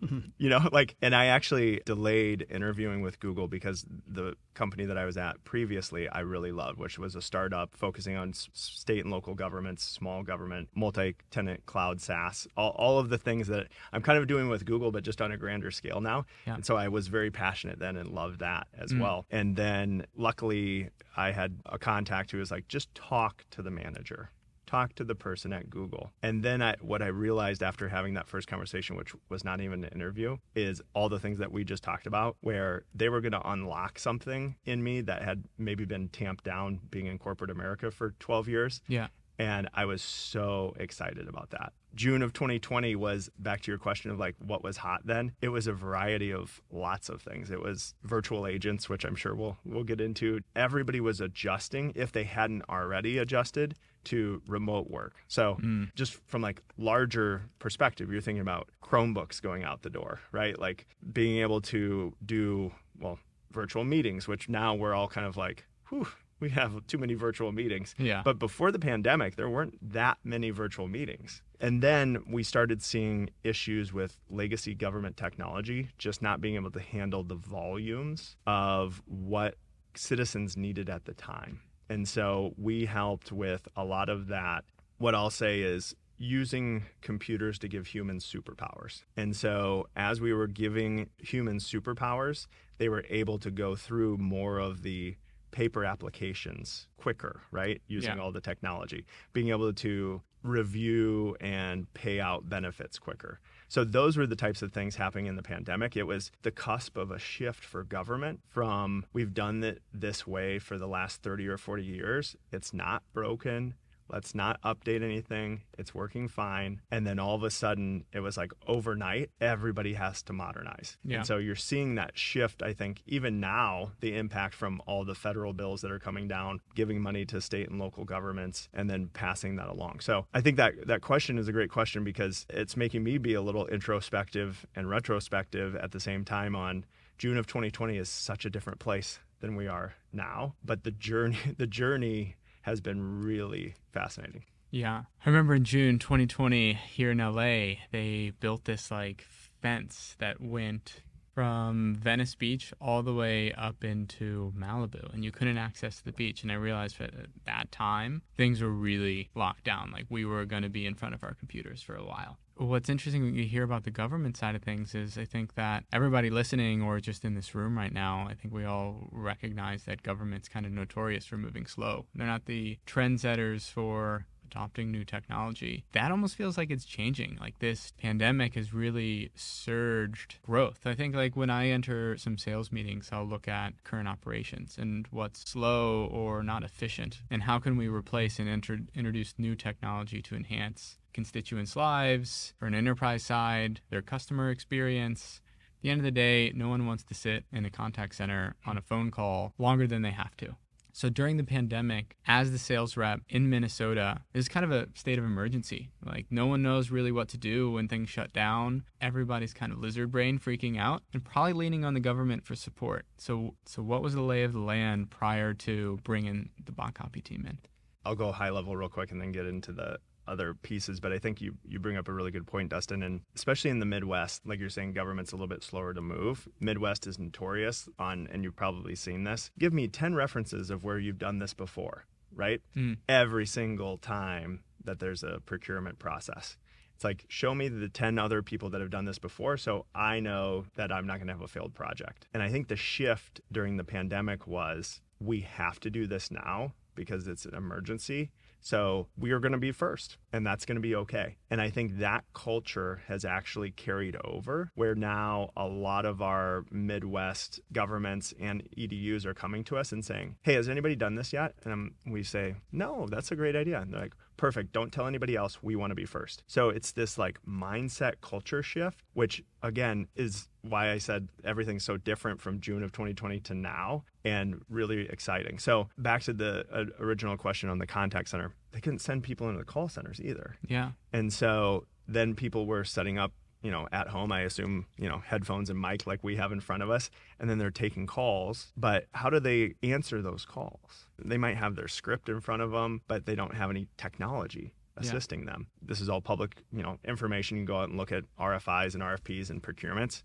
you 0.38 0.48
know, 0.48 0.68
like, 0.72 0.96
and 1.02 1.14
I 1.14 1.26
actually 1.26 1.80
delayed 1.84 2.46
interviewing 2.50 3.02
with 3.02 3.20
Google 3.20 3.48
because 3.48 3.84
the 4.06 4.34
company 4.54 4.84
that 4.86 4.98
I 4.98 5.04
was 5.04 5.16
at 5.16 5.42
previously, 5.44 6.08
I 6.08 6.20
really 6.20 6.52
loved, 6.52 6.78
which 6.78 6.98
was 6.98 7.14
a 7.14 7.22
startup 7.22 7.74
focusing 7.74 8.16
on 8.16 8.30
s- 8.30 8.48
state 8.52 9.02
and 9.04 9.10
local 9.10 9.34
governments, 9.34 9.84
small 9.84 10.22
government, 10.22 10.68
multi-tenant 10.74 11.66
cloud 11.66 12.00
SaaS, 12.00 12.46
all, 12.56 12.70
all 12.70 12.98
of 12.98 13.08
the 13.08 13.18
things 13.18 13.48
that 13.48 13.68
I'm 13.92 14.02
kind 14.02 14.18
of 14.18 14.26
doing 14.26 14.48
with 14.48 14.64
Google, 14.64 14.90
but 14.90 15.02
just 15.02 15.20
on 15.20 15.32
a 15.32 15.36
grander 15.36 15.70
scale 15.70 16.00
now. 16.00 16.26
Yeah. 16.46 16.54
And 16.54 16.66
so 16.66 16.76
I 16.76 16.88
was 16.88 17.08
very 17.08 17.30
passionate 17.30 17.78
then 17.78 17.96
and 17.96 18.10
loved 18.10 18.40
that 18.40 18.66
as 18.78 18.92
mm. 18.92 19.00
well. 19.00 19.26
And 19.30 19.56
then 19.56 20.06
luckily 20.16 20.90
I 21.16 21.32
had 21.32 21.60
a 21.66 21.78
contact 21.78 22.30
who 22.30 22.38
was 22.38 22.50
like, 22.50 22.68
just 22.68 22.94
talk 22.94 23.44
to 23.50 23.62
the 23.62 23.70
manager. 23.70 24.30
Talk 24.66 24.94
to 24.96 25.04
the 25.04 25.14
person 25.14 25.52
at 25.52 25.70
Google. 25.70 26.12
And 26.22 26.42
then 26.42 26.62
I, 26.62 26.74
what 26.80 27.02
I 27.02 27.06
realized 27.06 27.62
after 27.62 27.88
having 27.88 28.14
that 28.14 28.28
first 28.28 28.48
conversation, 28.48 28.96
which 28.96 29.14
was 29.28 29.44
not 29.44 29.60
even 29.60 29.84
an 29.84 29.90
interview, 29.94 30.36
is 30.54 30.82
all 30.94 31.08
the 31.08 31.20
things 31.20 31.38
that 31.38 31.52
we 31.52 31.64
just 31.64 31.82
talked 31.82 32.06
about, 32.06 32.36
where 32.40 32.82
they 32.94 33.08
were 33.08 33.20
going 33.20 33.32
to 33.32 33.50
unlock 33.50 33.98
something 33.98 34.56
in 34.64 34.82
me 34.82 35.00
that 35.02 35.22
had 35.22 35.44
maybe 35.58 35.84
been 35.84 36.08
tamped 36.08 36.44
down 36.44 36.80
being 36.90 37.06
in 37.06 37.18
corporate 37.18 37.50
America 37.50 37.90
for 37.90 38.14
12 38.18 38.48
years. 38.48 38.80
Yeah. 38.88 39.08
And 39.38 39.68
I 39.74 39.84
was 39.84 40.02
so 40.02 40.74
excited 40.78 41.28
about 41.28 41.50
that. 41.50 41.72
June 41.94 42.22
of 42.22 42.32
2020 42.34 42.94
was 42.94 43.30
back 43.38 43.62
to 43.62 43.70
your 43.70 43.78
question 43.78 44.10
of 44.10 44.18
like 44.18 44.34
what 44.38 44.62
was 44.62 44.76
hot 44.76 45.00
then. 45.04 45.32
It 45.40 45.48
was 45.48 45.66
a 45.66 45.72
variety 45.72 46.32
of 46.32 46.60
lots 46.70 47.08
of 47.08 47.22
things. 47.22 47.50
It 47.50 47.60
was 47.60 47.94
virtual 48.02 48.46
agents, 48.46 48.88
which 48.88 49.04
I'm 49.04 49.16
sure 49.16 49.34
we'll 49.34 49.56
we'll 49.64 49.84
get 49.84 50.00
into. 50.00 50.40
Everybody 50.54 51.00
was 51.00 51.20
adjusting 51.20 51.92
if 51.96 52.12
they 52.12 52.24
hadn't 52.24 52.64
already 52.68 53.16
adjusted 53.18 53.76
to 54.06 54.42
remote 54.46 54.90
work. 54.90 55.16
So 55.28 55.54
hmm. 55.54 55.84
just 55.94 56.14
from 56.26 56.42
like 56.42 56.62
larger 56.76 57.42
perspective, 57.58 58.10
you're 58.10 58.20
thinking 58.20 58.40
about 58.40 58.68
Chromebooks 58.82 59.40
going 59.42 59.64
out 59.64 59.82
the 59.82 59.90
door, 59.90 60.20
right? 60.32 60.58
Like 60.58 60.86
being 61.12 61.38
able 61.38 61.60
to 61.62 62.14
do 62.24 62.72
well 63.00 63.18
virtual 63.52 63.84
meetings, 63.84 64.28
which 64.28 64.48
now 64.48 64.74
we're 64.74 64.94
all 64.94 65.08
kind 65.08 65.26
of 65.26 65.36
like, 65.36 65.64
whew, 65.88 66.06
we 66.40 66.50
have 66.50 66.86
too 66.86 66.98
many 66.98 67.14
virtual 67.14 67.52
meetings. 67.52 67.94
Yeah. 67.98 68.22
But 68.24 68.38
before 68.38 68.70
the 68.70 68.78
pandemic, 68.78 69.36
there 69.36 69.48
weren't 69.48 69.78
that 69.92 70.18
many 70.24 70.50
virtual 70.50 70.88
meetings. 70.88 71.42
And 71.60 71.82
then 71.82 72.22
we 72.28 72.42
started 72.42 72.82
seeing 72.82 73.30
issues 73.42 73.92
with 73.92 74.18
legacy 74.28 74.74
government 74.74 75.16
technology 75.16 75.88
just 75.96 76.20
not 76.20 76.40
being 76.40 76.56
able 76.56 76.70
to 76.72 76.80
handle 76.80 77.24
the 77.24 77.34
volumes 77.34 78.36
of 78.46 79.02
what 79.06 79.54
citizens 79.94 80.56
needed 80.56 80.90
at 80.90 81.06
the 81.06 81.14
time. 81.14 81.60
And 81.88 82.08
so 82.08 82.54
we 82.56 82.86
helped 82.86 83.30
with 83.32 83.68
a 83.76 83.84
lot 83.84 84.08
of 84.08 84.28
that. 84.28 84.64
What 84.98 85.14
I'll 85.14 85.30
say 85.30 85.60
is 85.60 85.94
using 86.18 86.84
computers 87.02 87.58
to 87.58 87.68
give 87.68 87.86
humans 87.88 88.24
superpowers. 88.24 89.02
And 89.16 89.36
so 89.36 89.86
as 89.94 90.20
we 90.20 90.32
were 90.32 90.46
giving 90.46 91.10
humans 91.18 91.70
superpowers, 91.70 92.46
they 92.78 92.88
were 92.88 93.04
able 93.10 93.38
to 93.40 93.50
go 93.50 93.76
through 93.76 94.16
more 94.16 94.58
of 94.58 94.82
the 94.82 95.16
paper 95.50 95.84
applications 95.84 96.88
quicker, 96.96 97.42
right? 97.50 97.80
Using 97.86 98.16
Yeah. 98.16 98.22
all 98.22 98.32
the 98.32 98.40
technology, 98.40 99.06
being 99.32 99.48
able 99.50 99.72
to 99.72 100.22
review 100.42 101.36
and 101.40 101.92
pay 101.94 102.20
out 102.20 102.48
benefits 102.48 102.98
quicker. 102.98 103.40
So 103.68 103.84
those 103.84 104.16
were 104.16 104.26
the 104.26 104.36
types 104.36 104.62
of 104.62 104.72
things 104.72 104.96
happening 104.96 105.26
in 105.26 105.36
the 105.36 105.42
pandemic. 105.42 105.96
It 105.96 106.04
was 106.04 106.30
the 106.42 106.50
cusp 106.50 106.96
of 106.96 107.10
a 107.10 107.18
shift 107.18 107.64
for 107.64 107.82
government 107.82 108.40
from 108.48 109.04
we've 109.12 109.34
done 109.34 109.64
it 109.64 109.82
this 109.92 110.26
way 110.26 110.58
for 110.58 110.78
the 110.78 110.86
last 110.86 111.22
30 111.22 111.48
or 111.48 111.58
40 111.58 111.82
years. 111.82 112.36
It's 112.52 112.72
not 112.72 113.02
broken. 113.12 113.74
Let's 114.08 114.34
not 114.34 114.60
update 114.62 115.02
anything. 115.02 115.62
It's 115.78 115.94
working 115.94 116.28
fine. 116.28 116.80
And 116.90 117.06
then 117.06 117.18
all 117.18 117.34
of 117.34 117.42
a 117.42 117.50
sudden, 117.50 118.04
it 118.12 118.20
was 118.20 118.36
like 118.36 118.52
overnight, 118.66 119.30
everybody 119.40 119.94
has 119.94 120.22
to 120.24 120.32
modernize. 120.32 120.96
Yeah. 121.04 121.18
And 121.18 121.26
so 121.26 121.38
you're 121.38 121.54
seeing 121.54 121.96
that 121.96 122.18
shift, 122.18 122.62
I 122.62 122.72
think, 122.72 123.02
even 123.06 123.40
now, 123.40 123.92
the 124.00 124.16
impact 124.16 124.54
from 124.54 124.80
all 124.86 125.04
the 125.04 125.14
federal 125.14 125.52
bills 125.52 125.80
that 125.82 125.90
are 125.90 125.98
coming 125.98 126.28
down, 126.28 126.60
giving 126.74 127.00
money 127.00 127.24
to 127.26 127.40
state 127.40 127.68
and 127.68 127.78
local 127.78 128.04
governments, 128.04 128.68
and 128.72 128.88
then 128.88 129.08
passing 129.12 129.56
that 129.56 129.68
along. 129.68 130.00
So 130.00 130.26
I 130.34 130.40
think 130.40 130.56
that 130.56 130.86
that 130.86 131.00
question 131.00 131.38
is 131.38 131.48
a 131.48 131.52
great 131.52 131.70
question 131.70 132.04
because 132.04 132.46
it's 132.50 132.76
making 132.76 133.02
me 133.02 133.18
be 133.18 133.34
a 133.34 133.42
little 133.42 133.66
introspective 133.66 134.66
and 134.74 134.88
retrospective 134.88 135.74
at 135.76 135.92
the 135.92 136.00
same 136.00 136.24
time 136.24 136.54
on 136.54 136.84
June 137.18 137.38
of 137.38 137.46
2020 137.46 137.96
is 137.96 138.08
such 138.08 138.44
a 138.44 138.50
different 138.50 138.78
place 138.78 139.18
than 139.40 139.56
we 139.56 139.66
are 139.66 139.94
now. 140.12 140.54
But 140.64 140.84
the 140.84 140.90
journey, 140.90 141.38
the 141.58 141.66
journey 141.66 142.36
has 142.66 142.80
been 142.80 143.22
really 143.22 143.76
fascinating. 143.92 144.42
Yeah. 144.72 145.04
I 145.24 145.28
remember 145.28 145.54
in 145.54 145.62
June 145.62 146.00
2020 146.00 146.74
here 146.74 147.12
in 147.12 147.18
LA, 147.18 147.76
they 147.92 148.32
built 148.40 148.64
this 148.64 148.90
like 148.90 149.24
fence 149.62 150.16
that 150.18 150.40
went 150.40 151.02
from 151.36 151.94
Venice 152.00 152.34
Beach 152.34 152.72
all 152.80 153.02
the 153.02 153.12
way 153.12 153.52
up 153.52 153.84
into 153.84 154.54
Malibu 154.58 155.12
and 155.12 155.22
you 155.22 155.30
couldn't 155.30 155.58
access 155.58 156.00
the 156.00 156.10
beach 156.10 156.42
and 156.42 156.50
I 156.50 156.54
realized 156.54 156.98
that 156.98 157.12
at 157.12 157.26
that 157.44 157.70
time 157.70 158.22
things 158.38 158.62
were 158.62 158.70
really 158.70 159.28
locked 159.34 159.64
down 159.64 159.90
like 159.92 160.06
we 160.08 160.24
were 160.24 160.46
going 160.46 160.62
to 160.62 160.70
be 160.70 160.86
in 160.86 160.94
front 160.94 161.14
of 161.14 161.22
our 161.22 161.34
computers 161.34 161.82
for 161.82 161.94
a 161.94 162.02
while. 162.02 162.38
What's 162.56 162.88
interesting 162.88 163.22
when 163.22 163.34
you 163.34 163.44
hear 163.44 163.64
about 163.64 163.84
the 163.84 163.90
government 163.90 164.38
side 164.38 164.54
of 164.54 164.62
things 164.62 164.94
is 164.94 165.18
I 165.18 165.26
think 165.26 165.56
that 165.56 165.84
everybody 165.92 166.30
listening 166.30 166.80
or 166.80 167.00
just 167.00 167.22
in 167.22 167.34
this 167.34 167.54
room 167.54 167.76
right 167.76 167.92
now, 167.92 168.26
I 168.30 168.32
think 168.32 168.54
we 168.54 168.64
all 168.64 169.10
recognize 169.12 169.84
that 169.84 170.02
government's 170.02 170.48
kind 170.48 170.64
of 170.64 170.72
notorious 170.72 171.26
for 171.26 171.36
moving 171.36 171.66
slow. 171.66 172.06
They're 172.14 172.26
not 172.26 172.46
the 172.46 172.78
trendsetters 172.86 173.68
for 173.70 174.24
adopting 174.50 174.90
new 174.90 175.04
technology. 175.04 175.84
That 175.92 176.10
almost 176.10 176.36
feels 176.36 176.56
like 176.56 176.70
it's 176.70 176.84
changing. 176.84 177.38
Like 177.40 177.58
this 177.58 177.92
pandemic 177.98 178.54
has 178.54 178.72
really 178.72 179.30
surged 179.34 180.38
growth. 180.42 180.80
I 180.86 180.94
think 180.94 181.14
like 181.14 181.36
when 181.36 181.50
I 181.50 181.68
enter 181.68 182.16
some 182.16 182.38
sales 182.38 182.72
meetings, 182.72 183.10
I'll 183.12 183.26
look 183.26 183.48
at 183.48 183.84
current 183.84 184.08
operations 184.08 184.76
and 184.78 185.06
what's 185.10 185.50
slow 185.50 186.06
or 186.06 186.42
not 186.42 186.64
efficient 186.64 187.22
and 187.30 187.42
how 187.42 187.58
can 187.58 187.76
we 187.76 187.88
replace 187.88 188.38
and 188.38 188.48
enter, 188.48 188.78
introduce 188.94 189.34
new 189.38 189.54
technology 189.54 190.22
to 190.22 190.36
enhance 190.36 190.98
constituents' 191.12 191.76
lives 191.76 192.52
for 192.58 192.66
an 192.66 192.74
enterprise 192.74 193.22
side, 193.22 193.80
their 193.90 194.02
customer 194.02 194.50
experience. 194.50 195.40
At 195.78 195.82
the 195.82 195.90
end 195.90 196.00
of 196.00 196.04
the 196.04 196.10
day, 196.10 196.52
no 196.54 196.68
one 196.68 196.86
wants 196.86 197.04
to 197.04 197.14
sit 197.14 197.44
in 197.52 197.64
a 197.64 197.70
contact 197.70 198.14
center 198.14 198.56
on 198.66 198.76
a 198.76 198.82
phone 198.82 199.10
call 199.10 199.52
longer 199.58 199.86
than 199.86 200.02
they 200.02 200.10
have 200.10 200.36
to. 200.38 200.56
So 200.96 201.10
during 201.10 201.36
the 201.36 201.44
pandemic, 201.44 202.16
as 202.26 202.52
the 202.52 202.58
sales 202.58 202.96
rep 202.96 203.20
in 203.28 203.50
Minnesota, 203.50 204.22
it's 204.32 204.48
kind 204.48 204.64
of 204.64 204.72
a 204.72 204.88
state 204.94 205.18
of 205.18 205.26
emergency. 205.26 205.90
Like 206.02 206.24
no 206.30 206.46
one 206.46 206.62
knows 206.62 206.90
really 206.90 207.12
what 207.12 207.28
to 207.28 207.36
do 207.36 207.70
when 207.70 207.86
things 207.86 208.08
shut 208.08 208.32
down. 208.32 208.84
Everybody's 208.98 209.52
kind 209.52 209.72
of 209.72 209.78
lizard 209.78 210.10
brain 210.10 210.38
freaking 210.38 210.78
out 210.78 211.02
and 211.12 211.22
probably 211.22 211.52
leaning 211.52 211.84
on 211.84 211.92
the 211.92 212.00
government 212.00 212.46
for 212.46 212.54
support. 212.54 213.04
So 213.18 213.56
so 213.66 213.82
what 213.82 214.00
was 214.00 214.14
the 214.14 214.22
lay 214.22 214.42
of 214.42 214.54
the 214.54 214.58
land 214.58 215.10
prior 215.10 215.52
to 215.52 215.98
bringing 216.02 216.48
the 216.64 216.72
bot 216.72 216.94
copy 216.94 217.20
team 217.20 217.44
in? 217.46 217.58
I'll 218.06 218.14
go 218.14 218.32
high 218.32 218.48
level 218.48 218.74
real 218.74 218.88
quick 218.88 219.12
and 219.12 219.20
then 219.20 219.32
get 219.32 219.44
into 219.44 219.72
the 219.72 219.98
other 220.28 220.54
pieces. 220.54 221.00
But 221.00 221.12
I 221.12 221.18
think 221.18 221.40
you, 221.40 221.56
you 221.66 221.78
bring 221.78 221.96
up 221.96 222.08
a 222.08 222.12
really 222.12 222.30
good 222.30 222.46
point, 222.46 222.70
Dustin. 222.70 223.02
And 223.02 223.20
especially 223.34 223.70
in 223.70 223.78
the 223.78 223.86
Midwest, 223.86 224.46
like 224.46 224.60
you're 224.60 224.70
saying, 224.70 224.92
government's 224.92 225.32
a 225.32 225.36
little 225.36 225.48
bit 225.48 225.62
slower 225.62 225.94
to 225.94 226.00
move. 226.00 226.48
Midwest 226.60 227.06
is 227.06 227.18
notorious 227.18 227.88
on, 227.98 228.28
and 228.32 228.44
you've 228.44 228.56
probably 228.56 228.94
seen 228.94 229.24
this. 229.24 229.50
Give 229.58 229.72
me 229.72 229.88
10 229.88 230.14
references 230.14 230.70
of 230.70 230.84
where 230.84 230.98
you've 230.98 231.18
done 231.18 231.38
this 231.38 231.54
before, 231.54 232.04
right? 232.34 232.60
Mm. 232.76 232.98
Every 233.08 233.46
single 233.46 233.98
time 233.98 234.60
that 234.84 235.00
there's 235.00 235.22
a 235.22 235.40
procurement 235.44 235.98
process. 235.98 236.56
It's 236.94 237.04
like, 237.04 237.26
show 237.28 237.54
me 237.54 237.68
the 237.68 237.90
10 237.90 238.18
other 238.18 238.42
people 238.42 238.70
that 238.70 238.80
have 238.80 238.88
done 238.88 239.04
this 239.04 239.18
before 239.18 239.58
so 239.58 239.84
I 239.94 240.18
know 240.20 240.64
that 240.76 240.90
I'm 240.90 241.06
not 241.06 241.18
going 241.18 241.26
to 241.26 241.34
have 241.34 241.42
a 241.42 241.48
failed 241.48 241.74
project. 241.74 242.26
And 242.32 242.42
I 242.42 242.48
think 242.48 242.68
the 242.68 242.76
shift 242.76 243.42
during 243.52 243.76
the 243.76 243.84
pandemic 243.84 244.46
was 244.46 245.02
we 245.20 245.40
have 245.42 245.78
to 245.80 245.90
do 245.90 246.06
this 246.06 246.30
now 246.30 246.72
because 246.94 247.28
it's 247.28 247.44
an 247.44 247.54
emergency. 247.54 248.30
So 248.60 249.06
we 249.16 249.30
are 249.30 249.40
going 249.40 249.52
to 249.52 249.58
be 249.58 249.72
first, 249.72 250.16
and 250.32 250.46
that's 250.46 250.64
going 250.64 250.76
to 250.76 250.82
be 250.82 250.94
okay. 250.96 251.36
And 251.50 251.60
I 251.60 251.70
think 251.70 251.98
that 251.98 252.24
culture 252.34 253.02
has 253.06 253.24
actually 253.24 253.70
carried 253.70 254.16
over 254.24 254.70
where 254.74 254.94
now 254.94 255.50
a 255.56 255.66
lot 255.66 256.04
of 256.04 256.20
our 256.20 256.64
Midwest 256.70 257.60
governments 257.72 258.34
and 258.40 258.68
EDUs 258.76 259.24
are 259.24 259.34
coming 259.34 259.64
to 259.64 259.76
us 259.76 259.92
and 259.92 260.04
saying, 260.04 260.36
Hey, 260.42 260.54
has 260.54 260.68
anybody 260.68 260.96
done 260.96 261.14
this 261.14 261.32
yet? 261.32 261.54
And 261.64 261.92
we 262.06 262.22
say, 262.22 262.56
No, 262.72 263.06
that's 263.10 263.30
a 263.30 263.36
great 263.36 263.56
idea. 263.56 263.80
And 263.80 263.92
they're 263.92 264.00
like, 264.00 264.14
Perfect. 264.36 264.72
Don't 264.72 264.92
tell 264.92 265.06
anybody 265.06 265.36
else. 265.36 265.62
We 265.62 265.76
want 265.76 265.90
to 265.90 265.94
be 265.94 266.04
first. 266.04 266.42
So 266.46 266.68
it's 266.68 266.92
this 266.92 267.18
like 267.18 267.38
mindset 267.48 268.14
culture 268.20 268.62
shift, 268.62 269.02
which 269.14 269.42
again 269.62 270.08
is 270.14 270.48
why 270.62 270.90
I 270.90 270.98
said 270.98 271.28
everything's 271.44 271.84
so 271.84 271.96
different 271.96 272.40
from 272.40 272.60
June 272.60 272.82
of 272.82 272.92
2020 272.92 273.40
to 273.40 273.54
now 273.54 274.04
and 274.24 274.60
really 274.68 275.08
exciting. 275.08 275.58
So 275.58 275.88
back 275.96 276.22
to 276.22 276.32
the 276.32 276.66
uh, 276.72 276.84
original 276.98 277.36
question 277.36 277.68
on 277.68 277.78
the 277.78 277.86
contact 277.86 278.28
center, 278.28 278.52
they 278.72 278.80
couldn't 278.80 278.98
send 278.98 279.22
people 279.22 279.48
into 279.48 279.58
the 279.58 279.64
call 279.64 279.88
centers 279.88 280.20
either. 280.20 280.56
Yeah. 280.66 280.90
And 281.12 281.32
so 281.32 281.86
then 282.08 282.34
people 282.34 282.66
were 282.66 282.84
setting 282.84 283.18
up, 283.18 283.32
you 283.62 283.70
know, 283.70 283.88
at 283.92 284.08
home, 284.08 284.32
I 284.32 284.42
assume, 284.42 284.86
you 284.98 285.08
know, 285.08 285.18
headphones 285.18 285.70
and 285.70 285.80
mic 285.80 286.06
like 286.06 286.22
we 286.22 286.36
have 286.36 286.52
in 286.52 286.60
front 286.60 286.82
of 286.82 286.90
us, 286.90 287.10
and 287.40 287.48
then 287.48 287.58
they're 287.58 287.70
taking 287.70 288.06
calls. 288.06 288.72
But 288.76 289.06
how 289.12 289.30
do 289.30 289.40
they 289.40 289.74
answer 289.82 290.22
those 290.22 290.44
calls? 290.44 291.06
They 291.18 291.38
might 291.38 291.56
have 291.56 291.74
their 291.74 291.88
script 291.88 292.28
in 292.28 292.40
front 292.40 292.62
of 292.62 292.70
them, 292.70 293.00
but 293.08 293.26
they 293.26 293.34
don't 293.34 293.54
have 293.54 293.70
any 293.70 293.88
technology 293.96 294.72
assisting 294.96 295.40
yeah. 295.40 295.52
them. 295.52 295.66
This 295.82 296.00
is 296.00 296.08
all 296.08 296.20
public, 296.20 296.62
you 296.72 296.82
know, 296.82 296.98
information. 297.04 297.56
You 297.56 297.62
can 297.62 297.66
go 297.66 297.80
out 297.80 297.88
and 297.88 297.98
look 297.98 298.12
at 298.12 298.24
RFIs 298.38 298.94
and 298.94 299.02
RFPs 299.02 299.50
and 299.50 299.62
procurements. 299.62 300.22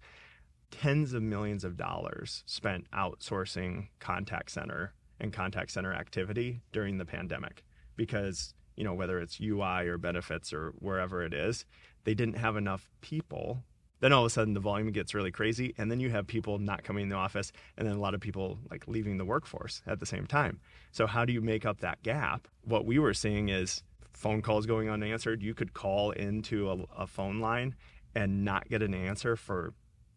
Tens 0.70 1.14
of 1.14 1.22
millions 1.22 1.64
of 1.64 1.76
dollars 1.76 2.44
spent 2.46 2.90
outsourcing 2.92 3.88
contact 4.00 4.52
center 4.52 4.94
and 5.20 5.34
contact 5.34 5.72
center 5.72 5.94
activity 5.94 6.62
during 6.72 6.98
the 6.98 7.06
pandemic 7.06 7.64
because 7.96 8.54
you 8.76 8.84
know 8.84 8.94
whether 8.94 9.20
it's 9.20 9.40
UI 9.40 9.88
or 9.88 9.98
benefits 9.98 10.54
or 10.54 10.74
wherever 10.80 11.24
it 11.24 11.34
is, 11.34 11.66
they 12.04 12.14
didn't 12.14 12.38
have 12.38 12.56
enough 12.56 12.90
people. 13.02 13.64
Then 14.00 14.14
all 14.14 14.22
of 14.22 14.28
a 14.28 14.30
sudden 14.32 14.54
the 14.54 14.60
volume 14.60 14.92
gets 14.92 15.14
really 15.14 15.32
crazy, 15.32 15.76
and 15.78 15.92
then 15.92 16.00
you 16.00 16.10
have 16.10 16.26
people 16.26 16.58
not 16.58 16.84
coming 16.84 17.04
in 17.04 17.10
the 17.10 17.16
office, 17.16 17.52
and 17.78 17.88
then 17.88 17.96
a 17.96 18.00
lot 18.00 18.16
of 18.16 18.22
people 18.22 18.58
like 18.72 18.88
leaving 18.88 19.18
the 19.18 19.26
workforce 19.26 19.82
at 19.86 20.00
the 20.00 20.06
same 20.06 20.26
time. 20.26 20.60
So 20.92 21.06
how 21.06 21.24
do 21.24 21.34
you 21.34 21.42
make 21.42 21.66
up 21.66 21.82
that 21.82 22.02
gap? 22.02 22.48
What 22.64 22.86
we 22.86 22.98
were 22.98 23.14
seeing 23.14 23.50
is 23.50 23.84
phone 24.14 24.42
calls 24.42 24.66
going 24.66 24.90
unanswered. 24.90 25.44
You 25.44 25.54
could 25.54 25.74
call 25.74 26.12
into 26.12 26.72
a, 26.72 27.04
a 27.04 27.08
phone 27.08 27.40
line 27.40 27.76
and 28.16 28.44
not 28.44 28.70
get 28.70 28.82
an 28.82 28.94
answer 28.94 29.36
for 29.36 29.74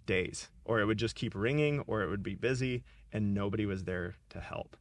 days, 0.06 0.50
or 0.64 0.80
it 0.80 0.86
would 0.86 0.98
just 0.98 1.14
keep 1.14 1.34
ringing, 1.34 1.80
or 1.80 2.02
it 2.02 2.08
would 2.08 2.22
be 2.22 2.34
busy, 2.34 2.84
and 3.12 3.34
nobody 3.34 3.66
was 3.66 3.84
there 3.84 4.14
to 4.30 4.40
help. 4.40 4.76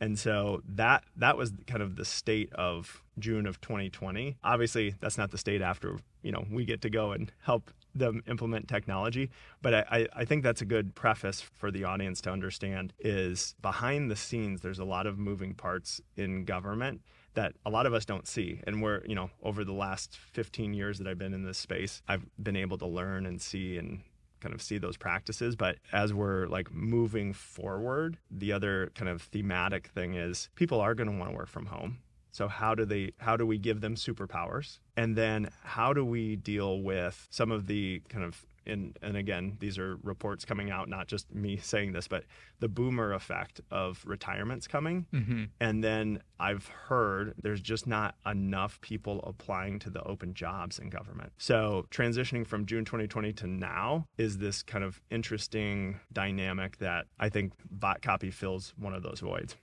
And 0.00 0.18
so 0.18 0.62
that 0.68 1.04
that 1.16 1.36
was 1.36 1.52
kind 1.66 1.82
of 1.82 1.96
the 1.96 2.04
state 2.04 2.52
of 2.52 3.02
June 3.18 3.46
of 3.46 3.60
2020. 3.60 4.36
Obviously, 4.44 4.94
that's 5.00 5.18
not 5.18 5.30
the 5.30 5.38
state 5.38 5.60
after 5.60 5.98
you 6.22 6.32
know 6.32 6.44
we 6.50 6.64
get 6.64 6.80
to 6.82 6.90
go 6.90 7.12
and 7.12 7.32
help 7.40 7.70
them 7.94 8.22
implement 8.26 8.68
technology. 8.68 9.30
But 9.62 9.74
I, 9.74 10.06
I 10.14 10.24
think 10.24 10.42
that's 10.42 10.62
a 10.62 10.66
good 10.66 10.94
preface 10.94 11.40
for 11.40 11.70
the 11.70 11.84
audience 11.84 12.20
to 12.22 12.30
understand 12.30 12.92
is 12.98 13.54
behind 13.60 14.10
the 14.10 14.16
scenes 14.16 14.60
there's 14.60 14.78
a 14.78 14.84
lot 14.84 15.06
of 15.06 15.18
moving 15.18 15.54
parts 15.54 16.00
in 16.16 16.44
government 16.44 17.00
that 17.34 17.54
a 17.64 17.70
lot 17.70 17.86
of 17.86 17.94
us 17.94 18.04
don't 18.04 18.26
see. 18.26 18.60
And 18.66 18.82
we're, 18.82 19.04
you 19.06 19.14
know, 19.14 19.30
over 19.42 19.64
the 19.64 19.72
last 19.72 20.16
15 20.16 20.74
years 20.74 20.98
that 20.98 21.06
I've 21.06 21.18
been 21.18 21.34
in 21.34 21.44
this 21.44 21.58
space, 21.58 22.02
I've 22.08 22.26
been 22.42 22.56
able 22.56 22.78
to 22.78 22.86
learn 22.86 23.26
and 23.26 23.40
see 23.40 23.78
and 23.78 24.02
kind 24.40 24.54
of 24.54 24.62
see 24.62 24.78
those 24.78 24.96
practices. 24.96 25.56
But 25.56 25.76
as 25.92 26.12
we're 26.14 26.46
like 26.46 26.72
moving 26.72 27.32
forward, 27.32 28.18
the 28.30 28.52
other 28.52 28.90
kind 28.94 29.08
of 29.08 29.22
thematic 29.22 29.88
thing 29.88 30.14
is 30.14 30.48
people 30.54 30.80
are 30.80 30.94
going 30.94 31.10
to 31.10 31.16
want 31.16 31.30
to 31.30 31.36
work 31.36 31.48
from 31.48 31.66
home. 31.66 31.98
So 32.38 32.46
how 32.46 32.76
do 32.76 32.84
they 32.84 33.10
how 33.18 33.36
do 33.36 33.44
we 33.44 33.58
give 33.58 33.80
them 33.80 33.96
superpowers? 33.96 34.78
And 34.96 35.16
then 35.16 35.50
how 35.64 35.92
do 35.92 36.04
we 36.04 36.36
deal 36.36 36.82
with 36.82 37.26
some 37.30 37.50
of 37.50 37.66
the 37.66 38.00
kind 38.08 38.22
of 38.22 38.46
and 38.64 38.96
and 39.02 39.16
again, 39.16 39.56
these 39.58 39.76
are 39.76 39.96
reports 40.04 40.44
coming 40.44 40.70
out, 40.70 40.88
not 40.88 41.08
just 41.08 41.34
me 41.34 41.56
saying 41.72 41.94
this, 41.94 42.06
but 42.06 42.22
the 42.60 42.68
boomer 42.68 43.12
effect 43.12 43.60
of 43.72 44.04
retirements 44.06 44.68
coming. 44.68 45.06
Mm-hmm. 45.12 45.44
And 45.58 45.82
then 45.82 46.22
I've 46.38 46.68
heard 46.68 47.34
there's 47.42 47.60
just 47.60 47.88
not 47.88 48.14
enough 48.24 48.80
people 48.82 49.18
applying 49.24 49.80
to 49.80 49.90
the 49.90 50.04
open 50.04 50.32
jobs 50.32 50.78
in 50.78 50.90
government. 50.90 51.32
So 51.38 51.86
transitioning 51.90 52.46
from 52.46 52.66
June 52.66 52.84
2020 52.84 53.32
to 53.32 53.48
now 53.48 54.06
is 54.16 54.38
this 54.38 54.62
kind 54.62 54.84
of 54.84 55.02
interesting 55.10 55.98
dynamic 56.12 56.78
that 56.78 57.06
I 57.18 57.30
think 57.30 57.54
bot 57.68 58.00
copy 58.00 58.30
fills 58.30 58.74
one 58.78 58.94
of 58.94 59.02
those 59.02 59.18
voids. 59.18 59.56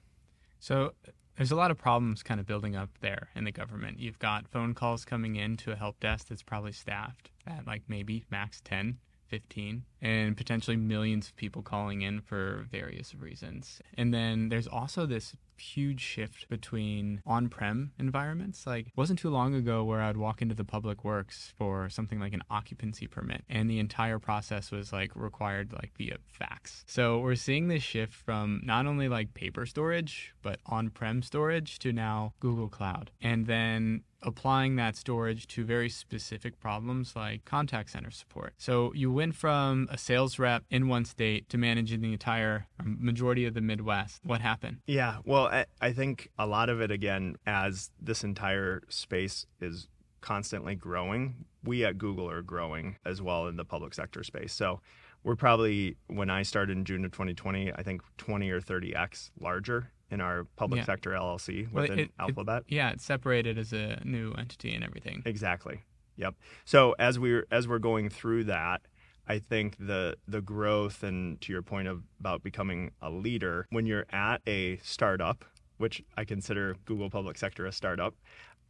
So 0.60 0.94
there's 1.38 1.52
a 1.52 1.56
lot 1.56 1.72
of 1.72 1.78
problems 1.78 2.24
kind 2.24 2.40
of 2.40 2.46
building 2.46 2.76
up 2.76 2.90
there 3.02 3.30
in 3.36 3.44
the 3.44 3.52
government. 3.52 4.00
You've 4.00 4.20
got 4.20 4.48
phone 4.48 4.74
calls 4.74 5.06
coming 5.06 5.36
in 5.36 5.58
to 5.58 5.72
a 5.72 5.76
help 5.76 6.00
desk 6.00 6.28
that's 6.28 6.44
probably 6.44 6.72
staffed 6.72 7.30
at 7.46 7.68
like 7.68 7.84
maybe 7.88 8.24
max 8.32 8.62
10 8.64 8.98
15 9.28 9.84
and 10.02 10.38
potentially 10.38 10.78
millions 10.78 11.28
of 11.28 11.36
people 11.36 11.62
calling 11.62 12.02
in 12.02 12.22
for 12.22 12.68
various 12.72 13.16
reasons. 13.16 13.82
And 13.98 14.14
then 14.14 14.50
there's 14.50 14.68
also 14.68 15.06
this 15.06 15.36
huge 15.58 16.02
shift 16.02 16.48
between 16.50 17.22
on-prem 17.26 17.92
environments. 17.98 18.68
Like 18.68 18.88
wasn't 18.96 19.20
too 19.20 19.30
long 19.30 19.56
ago 19.56 19.84
where 19.84 20.02
I'd 20.02 20.18
walk 20.18 20.42
into 20.42 20.56
the 20.56 20.66
public 20.66 21.04
works 21.04 21.54
for 21.58 21.90
something 21.90 22.20
like 22.20 22.34
an 22.34 22.44
occupancy 22.50 23.08
permit 23.08 23.44
and 23.50 23.70
the 23.70 23.80
entire 23.80 24.20
process 24.20 24.72
was 24.72 24.92
like 24.92 25.12
required 25.16 25.74
like 25.74 25.92
via 25.98 26.18
fax. 26.28 26.84
So 26.88 27.20
we're 27.20 27.36
seeing 27.36 27.68
this 27.68 27.84
shift 27.84 28.14
from 28.14 28.62
not 28.64 28.86
only 28.86 29.08
like 29.08 29.34
paper 29.34 29.66
storage 29.66 30.34
but 30.42 30.60
on-prem 30.66 31.22
storage 31.22 31.80
to 31.80 31.92
now 31.94 32.34
Google 32.40 32.70
Cloud. 32.70 33.12
And 33.22 33.48
then 33.48 34.04
applying 34.26 34.76
that 34.76 34.96
storage 34.96 35.48
to 35.48 35.64
very 35.64 35.90
specific 35.90 36.60
problems 36.60 37.16
like 37.16 37.46
contact 37.46 37.92
center 37.92 38.12
support. 38.12 38.54
So 38.58 38.92
you 38.94 39.12
went 39.12 39.36
from 39.36 39.88
a 39.92 39.98
sales 39.98 40.40
rep 40.40 40.64
in 40.70 40.88
one 40.88 41.06
state 41.06 41.48
to 41.50 41.58
managing 41.58 42.02
the 42.02 42.12
entire 42.12 42.68
um, 42.80 42.98
majority 43.00 43.46
of 43.46 43.54
the 43.54 43.62
Midwest. 43.62 44.22
What 44.24 44.42
happened? 44.42 44.80
Yeah, 44.88 45.18
well, 45.24 45.48
I, 45.48 45.66
I 45.80 45.94
think 45.94 46.30
a 46.38 46.48
lot 46.48 46.70
of 46.70 46.82
it, 46.82 46.92
again, 46.92 47.36
as 47.46 47.92
this 48.02 48.24
entire 48.24 48.82
space 48.90 49.46
is 49.62 49.88
constantly 50.22 50.76
growing, 50.76 51.46
we 51.64 51.86
at 51.86 51.98
Google 51.98 52.30
are 52.30 52.42
growing 52.42 52.98
as 53.06 53.22
well 53.22 53.48
in 53.48 53.58
the 53.58 53.66
public 53.66 53.94
sector 53.94 54.24
space. 54.24 54.54
So 54.54 54.82
we're 55.24 55.36
probably, 55.36 55.98
when 56.08 56.30
I 56.30 56.44
started 56.44 56.78
in 56.78 56.86
June 56.86 57.06
of 57.06 57.12
2020, 57.12 57.72
I 57.74 57.84
think 57.84 58.02
20 58.18 58.50
or 58.50 58.62
30x 58.62 59.32
larger 59.40 59.92
in 60.12 60.22
our 60.22 60.46
public 60.56 60.80
yeah. 60.80 60.86
sector 60.86 61.12
LLC 61.12 61.72
within 61.72 61.98
well, 61.98 62.06
it, 62.06 62.12
Alphabet. 62.20 62.64
It, 62.68 62.76
yeah, 62.76 62.92
it's 62.92 63.04
separated 63.04 63.58
as 63.58 63.74
a 63.74 64.02
new 64.04 64.34
entity 64.34 64.74
and 64.74 64.84
everything. 64.84 65.24
Exactly. 65.26 65.82
Yep. 66.18 66.36
So 66.64 66.96
as 67.00 67.20
we're 67.20 67.46
as 67.52 67.68
we're 67.68 67.80
going 67.80 68.10
through 68.10 68.46
that, 68.46 68.82
I 69.28 69.40
think 69.40 69.76
the 69.80 70.18
the 70.28 70.42
growth 70.42 71.04
and 71.04 71.40
to 71.42 71.52
your 71.52 71.62
point 71.62 71.88
of, 71.88 72.04
about 72.20 72.44
becoming 72.44 72.92
a 73.02 73.10
leader 73.10 73.68
when 73.72 73.86
you're 73.86 74.06
at 74.12 74.42
a 74.48 74.78
startup, 74.78 75.44
which 75.78 76.04
I 76.16 76.24
consider 76.24 76.76
Google 76.86 77.10
Public 77.10 77.38
Sector 77.38 77.66
a 77.66 77.72
startup. 77.72 78.16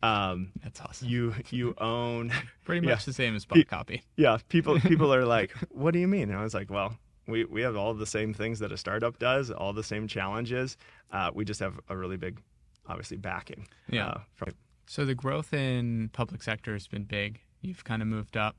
Um, 0.02 0.52
That's 0.64 0.82
awesome. 0.82 1.08
You 1.08 1.34
you 1.50 1.74
own 1.78 2.32
pretty 2.64 2.86
much 2.86 3.02
yeah, 3.02 3.06
the 3.06 3.14
same 3.14 3.36
as 3.36 3.46
Bot 3.46 3.68
Copy. 3.68 4.04
Yeah, 4.18 4.38
people 4.50 4.80
people 4.80 5.14
are 5.16 5.26
like, 5.26 5.52
"What 5.70 5.92
do 5.92 6.00
you 6.00 6.08
mean?" 6.08 6.30
And 6.30 6.38
I 6.38 6.44
was 6.44 6.54
like, 6.54 6.70
"Well, 6.70 6.98
we, 7.28 7.46
we 7.46 7.62
have 7.62 7.76
all 7.76 7.94
the 7.94 8.06
same 8.06 8.34
things 8.34 8.60
that 8.60 8.72
a 8.72 8.78
startup 8.78 9.18
does, 9.20 9.52
all 9.52 9.74
the 9.74 9.84
same 9.84 10.08
challenges. 10.08 10.78
Uh, 11.12 11.32
we 11.34 11.46
just 11.46 11.60
have 11.60 11.80
a 11.90 11.98
really 11.98 12.18
big, 12.18 12.40
obviously, 12.88 13.18
backing. 13.18 13.68
Yeah. 13.90 14.08
Uh, 14.08 14.18
from- 14.36 14.50
so 14.88 15.04
the 15.06 15.16
growth 15.16 15.54
in 15.54 16.10
public 16.14 16.44
sector 16.44 16.74
has 16.74 16.88
been 16.88 17.06
big. 17.06 17.42
You've 17.62 17.84
kind 17.84 18.02
of 18.04 18.08
moved 18.08 18.38
up. 18.38 18.56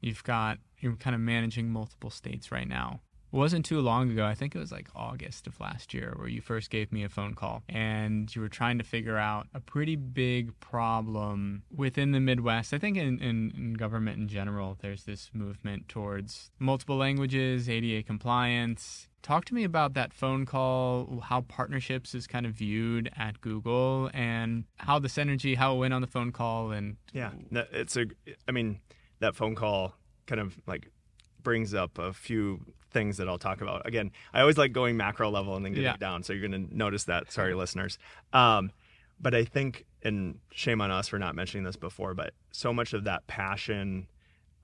You've 0.00 0.22
got 0.22 0.58
you're 0.78 0.94
kind 0.96 1.14
of 1.14 1.20
managing 1.20 1.70
multiple 1.70 2.10
states 2.10 2.50
right 2.52 2.68
now. 2.68 3.00
Wasn't 3.32 3.64
too 3.64 3.80
long 3.80 4.10
ago. 4.10 4.26
I 4.26 4.34
think 4.34 4.54
it 4.54 4.58
was 4.58 4.72
like 4.72 4.88
August 4.94 5.46
of 5.46 5.58
last 5.60 5.94
year 5.94 6.14
where 6.16 6.28
you 6.28 6.40
first 6.40 6.70
gave 6.70 6.90
me 6.90 7.04
a 7.04 7.08
phone 7.08 7.34
call 7.34 7.62
and 7.68 8.34
you 8.34 8.42
were 8.42 8.48
trying 8.48 8.78
to 8.78 8.84
figure 8.84 9.16
out 9.16 9.46
a 9.54 9.60
pretty 9.60 9.96
big 9.96 10.58
problem 10.60 11.62
within 11.74 12.12
the 12.12 12.20
Midwest. 12.20 12.74
I 12.74 12.78
think 12.78 12.96
in, 12.96 13.18
in, 13.20 13.52
in 13.56 13.74
government 13.74 14.18
in 14.18 14.28
general, 14.28 14.76
there's 14.80 15.04
this 15.04 15.30
movement 15.32 15.88
towards 15.88 16.50
multiple 16.58 16.96
languages, 16.96 17.68
ADA 17.68 18.02
compliance, 18.02 19.08
Talk 19.22 19.44
to 19.46 19.54
me 19.54 19.64
about 19.64 19.92
that 19.94 20.14
phone 20.14 20.46
call, 20.46 21.22
how 21.24 21.42
partnerships 21.42 22.14
is 22.14 22.26
kind 22.26 22.46
of 22.46 22.52
viewed 22.52 23.10
at 23.16 23.40
Google, 23.42 24.10
and 24.14 24.64
how 24.78 24.98
the 24.98 25.08
synergy, 25.08 25.56
how 25.56 25.74
it 25.74 25.78
went 25.78 25.92
on 25.92 26.00
the 26.00 26.06
phone 26.06 26.32
call, 26.32 26.70
and 26.70 26.96
yeah, 27.12 27.32
it's 27.50 27.96
a. 27.96 28.06
I 28.48 28.52
mean, 28.52 28.80
that 29.18 29.36
phone 29.36 29.54
call 29.54 29.94
kind 30.26 30.40
of 30.40 30.56
like 30.66 30.88
brings 31.42 31.74
up 31.74 31.98
a 31.98 32.14
few 32.14 32.64
things 32.90 33.16
that 33.16 33.28
I'll 33.28 33.38
talk 33.38 33.60
about. 33.60 33.86
Again, 33.86 34.10
I 34.32 34.40
always 34.40 34.58
like 34.58 34.72
going 34.72 34.96
macro 34.96 35.30
level 35.30 35.56
and 35.56 35.64
then 35.64 35.72
getting 35.72 35.84
yeah. 35.84 35.96
down. 35.96 36.22
So 36.22 36.32
you're 36.32 36.48
going 36.48 36.68
to 36.68 36.76
notice 36.76 37.04
that. 37.04 37.30
Sorry, 37.32 37.54
listeners. 37.54 37.98
Um, 38.32 38.72
but 39.20 39.34
I 39.34 39.44
think, 39.44 39.84
and 40.02 40.38
shame 40.50 40.80
on 40.80 40.90
us 40.90 41.08
for 41.08 41.18
not 41.18 41.34
mentioning 41.34 41.64
this 41.64 41.76
before, 41.76 42.14
but 42.14 42.32
so 42.52 42.72
much 42.72 42.92
of 42.92 43.04
that 43.04 43.26
passion 43.26 44.06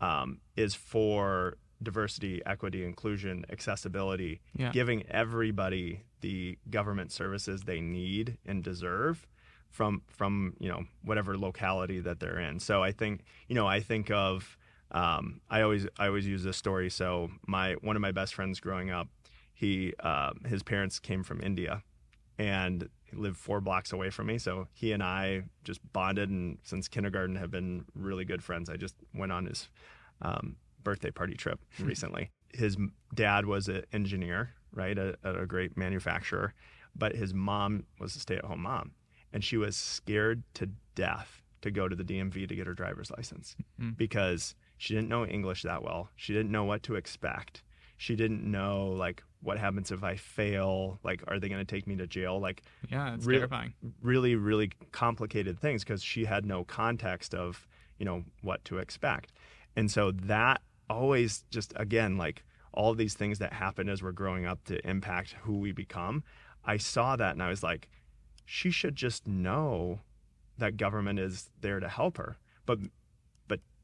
um, 0.01 0.39
is 0.57 0.75
for 0.75 1.57
diversity, 1.83 2.41
equity, 2.47 2.85
inclusion, 2.85 3.45
accessibility, 3.51 4.41
yeah. 4.57 4.71
giving 4.71 5.05
everybody 5.11 6.05
the 6.21 6.59
government 6.71 7.13
services 7.13 7.63
they 7.63 7.81
need 7.81 8.39
and 8.47 8.65
deserve 8.65 9.27
from 9.71 10.01
from 10.09 10.55
you 10.59 10.69
know 10.69 10.85
whatever 11.05 11.37
locality 11.37 12.01
that 12.01 12.19
they're 12.19 12.39
in. 12.39 12.59
So 12.59 12.83
I 12.83 12.93
think 12.93 13.25
you 13.49 13.55
know 13.55 13.67
I 13.67 13.81
think 13.81 14.11
of 14.11 14.57
um, 14.93 15.41
I 15.51 15.63
always 15.63 15.87
I 15.99 16.07
always 16.07 16.27
use 16.27 16.43
this 16.43 16.57
story. 16.57 16.91
So 16.91 17.31
my 17.47 17.75
one 17.83 17.97
of 17.97 18.03
my 18.03 18.13
best 18.13 18.35
friends 18.35 18.61
growing 18.61 18.91
up, 18.91 19.09
he 19.55 19.93
uh, 20.01 20.33
his 20.47 20.63
parents 20.63 20.99
came 20.99 21.23
from 21.23 21.41
India, 21.41 21.83
and 22.39 22.89
lived 23.13 23.37
four 23.37 23.61
blocks 23.61 23.93
away 23.93 24.11
from 24.11 24.27
me. 24.27 24.39
So 24.39 24.69
he 24.73 24.93
and 24.93 25.03
I 25.03 25.43
just 25.65 25.81
bonded, 25.93 26.31
and 26.31 26.59
since 26.63 26.89
kindergarten 26.89 27.37
have 27.37 27.51
been 27.51 27.85
really 27.95 28.25
good 28.25 28.43
friends. 28.43 28.69
I 28.69 28.77
just 28.77 28.95
went 29.15 29.33
on 29.33 29.47
his 29.47 29.69
um, 30.23 30.57
birthday 30.83 31.11
party 31.11 31.35
trip 31.35 31.61
recently. 31.81 32.31
His 32.53 32.77
dad 33.15 33.47
was 33.47 33.69
an 33.69 33.85
engineer, 33.93 34.51
right, 34.73 34.97
at, 34.99 35.17
at 35.25 35.37
a 35.37 35.47
great 35.47 35.77
manufacturer, 35.77 36.55
but 36.95 37.15
his 37.15 37.35
mom 37.35 37.85
was 37.99 38.17
a 38.17 38.21
stay-at-home 38.21 38.63
mom, 38.63 38.93
and 39.33 39.43
she 39.45 39.57
was 39.57 39.77
scared 39.77 40.43
to 40.55 40.71
death 40.95 41.43
to 41.63 41.71
go 41.71 41.89
to 41.89 41.97
the 41.97 42.05
DMV 42.05 42.49
to 42.49 42.55
get 42.55 42.67
her 42.67 42.75
driver's 42.75 43.11
license 43.11 43.57
Mhm. 43.81 43.97
because 43.97 44.55
she 44.79 44.95
didn't 44.95 45.09
know 45.09 45.25
English 45.27 45.63
that 45.63 45.83
well. 45.83 46.09
She 46.17 46.33
didn't 46.33 46.51
know 46.53 46.65
what 46.65 46.83
to 46.85 46.95
expect. 46.97 47.63
She 47.97 48.15
didn't 48.17 48.45
know 48.51 48.89
like 48.89 49.23
what 49.43 49.59
happens 49.59 49.91
if 49.93 50.03
I 50.05 50.17
fail. 50.17 50.99
Like, 51.03 51.23
are 51.29 51.39
they 51.39 51.49
going 51.49 51.65
to 51.65 51.71
take 51.75 51.87
me 51.87 51.97
to 51.97 52.07
jail? 52.07 52.39
Like, 52.41 52.63
Yeah, 52.91 53.15
it's 53.15 53.25
Real- 53.25 53.41
terrifying. 53.41 53.75
really, 54.03 54.35
really 54.35 54.73
complicated 54.93 55.59
things 55.61 55.85
because 55.85 56.03
she 56.03 56.25
had 56.25 56.45
no 56.45 56.65
context 56.65 57.35
of, 57.35 57.67
you 57.99 58.05
know, 58.05 58.25
what 58.43 58.65
to 58.67 58.79
expect. 58.79 59.33
And 59.77 59.91
so 59.91 60.11
that 60.13 60.63
always 60.91 61.45
just, 61.51 61.73
again, 61.77 62.17
like 62.17 62.45
all 62.73 62.95
these 62.95 63.15
things 63.15 63.39
that 63.39 63.53
happen 63.53 63.89
as 63.89 64.03
we're 64.03 64.13
growing 64.13 64.45
up 64.47 64.63
to 64.65 64.87
impact 64.89 65.35
who 65.43 65.59
we 65.59 65.73
become. 65.73 66.23
I 66.65 66.77
saw 66.77 67.17
that 67.17 67.33
and 67.33 67.43
I 67.43 67.49
was 67.49 67.63
like, 67.63 67.89
she 68.45 68.71
should 68.71 68.97
just 68.97 69.27
know 69.27 70.01
that 70.59 70.77
government 70.77 71.19
is 71.19 71.51
there 71.61 71.81
to 71.81 71.89
help 71.89 72.17
her. 72.19 72.37
But 72.67 72.79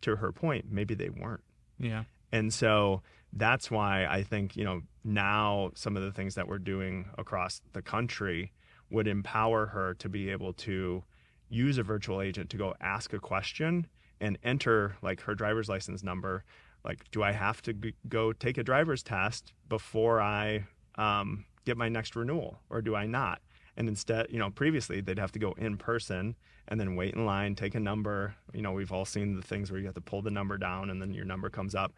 to 0.02 0.16
her 0.16 0.32
point, 0.32 0.66
maybe 0.71 0.94
they 0.94 1.09
weren't. 1.09 1.42
Yeah. 1.78 2.04
And 2.30 2.52
so 2.52 3.02
that's 3.32 3.71
why 3.71 4.06
I 4.06 4.23
think, 4.23 4.56
you 4.56 4.64
know, 4.64 4.82
now 5.04 5.71
some 5.75 5.97
of 5.97 6.02
the 6.02 6.12
things 6.12 6.35
that 6.35 6.49
we're 6.49 6.59
doing 6.59 7.09
across 7.18 7.61
the 7.73 7.82
country 7.82 8.52
would 8.90 9.09
empower 9.09 9.66
her 9.66 9.94
to 9.94 10.09
be 10.09 10.30
able 10.30 10.52
to 10.52 11.02
use 11.49 11.78
a 11.78 11.82
virtual 11.82 12.21
agent 12.21 12.50
to 12.50 12.56
go 12.56 12.75
ask 12.80 13.12
a 13.12 13.18
question 13.18 13.87
and 14.21 14.38
enter 14.42 14.97
like 15.02 15.21
her 15.23 15.35
driver's 15.35 15.68
license 15.68 16.02
number. 16.02 16.44
Like, 16.85 17.11
do 17.11 17.23
I 17.23 17.32
have 17.32 17.62
to 17.62 17.73
g- 17.73 17.94
go 18.09 18.32
take 18.32 18.59
a 18.59 18.62
driver's 18.62 19.02
test 19.02 19.52
before 19.68 20.21
I 20.21 20.64
um, 20.97 21.44
get 21.64 21.76
my 21.76 21.88
next 21.88 22.16
renewal 22.16 22.59
or 22.71 22.82
do 22.82 22.94
I 22.94 23.06
not? 23.06 23.40
And 23.76 23.88
instead, 23.88 24.26
you 24.30 24.38
know, 24.38 24.50
previously 24.50 25.00
they'd 25.00 25.18
have 25.18 25.32
to 25.32 25.38
go 25.38 25.52
in 25.58 25.76
person 25.76 26.36
and 26.68 26.78
then 26.78 26.94
wait 26.94 27.14
in 27.14 27.24
line, 27.24 27.54
take 27.54 27.74
a 27.74 27.80
number. 27.80 28.34
You 28.52 28.62
know, 28.62 28.72
we've 28.72 28.92
all 28.92 29.04
seen 29.04 29.34
the 29.34 29.42
things 29.42 29.70
where 29.70 29.80
you 29.80 29.86
have 29.86 29.94
to 29.94 30.00
pull 30.00 30.22
the 30.22 30.30
number 30.30 30.58
down 30.58 30.90
and 30.90 31.00
then 31.00 31.14
your 31.14 31.24
number 31.24 31.48
comes 31.48 31.74
up. 31.74 31.92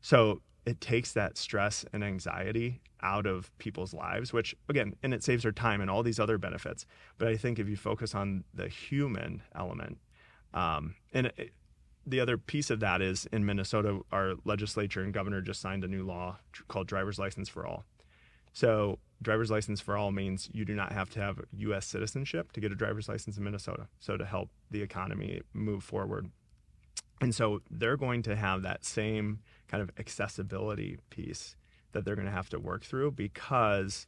So 0.00 0.42
it 0.66 0.80
takes 0.80 1.12
that 1.12 1.36
stress 1.36 1.84
and 1.92 2.04
anxiety 2.04 2.80
out 3.02 3.26
of 3.26 3.56
people's 3.58 3.92
lives, 3.92 4.32
which 4.32 4.54
again, 4.68 4.94
and 5.02 5.12
it 5.12 5.24
saves 5.24 5.42
their 5.42 5.52
time 5.52 5.80
and 5.80 5.90
all 5.90 6.02
these 6.02 6.20
other 6.20 6.38
benefits. 6.38 6.86
But 7.18 7.28
I 7.28 7.36
think 7.36 7.58
if 7.58 7.68
you 7.68 7.76
focus 7.76 8.14
on 8.14 8.44
the 8.54 8.68
human 8.68 9.42
element, 9.54 9.98
um, 10.54 10.94
and 11.12 11.32
it, 11.36 11.52
the 12.06 12.20
other 12.20 12.36
piece 12.36 12.70
of 12.70 12.80
that 12.80 13.00
is 13.00 13.26
in 13.32 13.44
Minnesota, 13.44 14.00
our 14.10 14.34
legislature 14.44 15.02
and 15.02 15.12
governor 15.12 15.40
just 15.40 15.60
signed 15.60 15.84
a 15.84 15.88
new 15.88 16.04
law 16.04 16.38
called 16.68 16.88
driver's 16.88 17.18
license 17.18 17.48
for 17.48 17.66
all. 17.66 17.84
So, 18.52 18.98
driver's 19.22 19.50
license 19.50 19.80
for 19.80 19.96
all 19.96 20.12
means 20.12 20.48
you 20.52 20.64
do 20.64 20.74
not 20.74 20.92
have 20.92 21.10
to 21.10 21.20
have 21.20 21.40
U.S. 21.58 21.86
citizenship 21.86 22.52
to 22.52 22.60
get 22.60 22.72
a 22.72 22.74
driver's 22.74 23.08
license 23.08 23.36
in 23.36 23.44
Minnesota. 23.44 23.88
So, 24.00 24.16
to 24.16 24.24
help 24.24 24.50
the 24.70 24.82
economy 24.82 25.42
move 25.52 25.84
forward. 25.84 26.30
And 27.20 27.34
so, 27.34 27.60
they're 27.70 27.96
going 27.96 28.22
to 28.24 28.36
have 28.36 28.62
that 28.62 28.84
same 28.84 29.40
kind 29.68 29.82
of 29.82 29.90
accessibility 29.98 30.98
piece 31.10 31.56
that 31.92 32.04
they're 32.04 32.16
going 32.16 32.26
to 32.26 32.32
have 32.32 32.48
to 32.50 32.58
work 32.58 32.84
through 32.84 33.12
because 33.12 34.06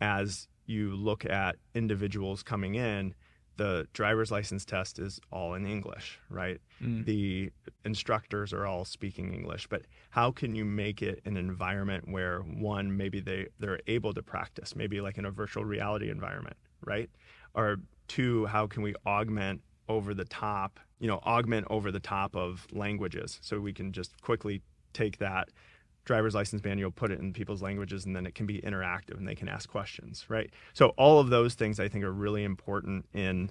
as 0.00 0.48
you 0.66 0.94
look 0.94 1.24
at 1.24 1.56
individuals 1.74 2.42
coming 2.42 2.74
in, 2.74 3.14
the 3.62 3.86
driver's 3.92 4.32
license 4.32 4.64
test 4.64 4.98
is 4.98 5.20
all 5.30 5.54
in 5.54 5.64
English, 5.66 6.18
right? 6.28 6.60
Mm. 6.82 7.04
The 7.04 7.52
instructors 7.84 8.52
are 8.52 8.66
all 8.66 8.84
speaking 8.84 9.32
English, 9.32 9.68
but 9.68 9.82
how 10.10 10.32
can 10.32 10.56
you 10.56 10.64
make 10.64 11.00
it 11.00 11.20
an 11.26 11.36
environment 11.36 12.08
where 12.08 12.40
one 12.40 12.96
maybe 12.96 13.20
they 13.20 13.46
they're 13.60 13.78
able 13.86 14.12
to 14.14 14.22
practice, 14.22 14.74
maybe 14.74 15.00
like 15.00 15.16
in 15.16 15.26
a 15.26 15.30
virtual 15.30 15.64
reality 15.64 16.10
environment, 16.10 16.56
right? 16.84 17.08
Or 17.54 17.76
two, 18.08 18.46
how 18.46 18.66
can 18.66 18.82
we 18.82 18.96
augment 19.06 19.60
over 19.88 20.12
the 20.12 20.24
top, 20.24 20.80
you 20.98 21.06
know, 21.06 21.20
augment 21.24 21.68
over 21.70 21.92
the 21.92 22.00
top 22.00 22.34
of 22.34 22.66
languages 22.72 23.38
so 23.42 23.60
we 23.60 23.72
can 23.72 23.92
just 23.92 24.20
quickly 24.22 24.60
take 24.92 25.18
that 25.18 25.50
driver's 26.04 26.34
license 26.34 26.64
manual, 26.64 26.90
put 26.90 27.10
it 27.10 27.20
in 27.20 27.32
people's 27.32 27.62
languages, 27.62 28.04
and 28.06 28.14
then 28.14 28.26
it 28.26 28.34
can 28.34 28.46
be 28.46 28.60
interactive 28.60 29.16
and 29.16 29.26
they 29.26 29.34
can 29.34 29.48
ask 29.48 29.68
questions, 29.68 30.26
right? 30.28 30.50
So 30.72 30.88
all 30.96 31.20
of 31.20 31.30
those 31.30 31.54
things 31.54 31.78
I 31.78 31.88
think 31.88 32.04
are 32.04 32.12
really 32.12 32.44
important 32.44 33.06
in 33.12 33.50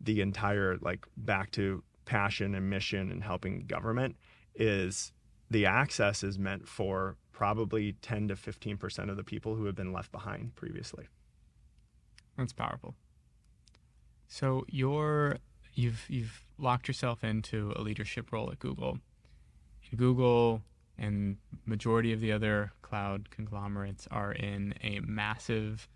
the 0.00 0.20
entire 0.20 0.78
like 0.80 1.06
back 1.16 1.50
to 1.52 1.82
passion 2.04 2.54
and 2.54 2.68
mission 2.68 3.12
and 3.12 3.22
helping 3.22 3.66
government 3.66 4.16
is 4.54 5.12
the 5.50 5.66
access 5.66 6.22
is 6.22 6.38
meant 6.38 6.66
for 6.66 7.16
probably 7.32 7.92
10 8.02 8.28
to 8.28 8.34
15% 8.34 9.10
of 9.10 9.16
the 9.16 9.24
people 9.24 9.54
who 9.54 9.66
have 9.66 9.74
been 9.74 9.92
left 9.92 10.10
behind 10.12 10.54
previously. 10.56 11.06
That's 12.36 12.52
powerful. 12.52 12.94
So 14.28 14.64
you're 14.68 15.36
you've 15.74 16.06
you've 16.08 16.44
locked 16.58 16.88
yourself 16.88 17.22
into 17.22 17.72
a 17.76 17.82
leadership 17.82 18.32
role 18.32 18.50
at 18.50 18.58
Google. 18.58 18.98
Google 19.94 20.62
and 20.98 21.36
majority 21.64 22.12
of 22.12 22.20
the 22.20 22.32
other 22.32 22.72
cloud 22.82 23.30
conglomerates 23.30 24.06
are 24.10 24.32
in 24.32 24.74
a 24.82 25.00
massive 25.00 25.88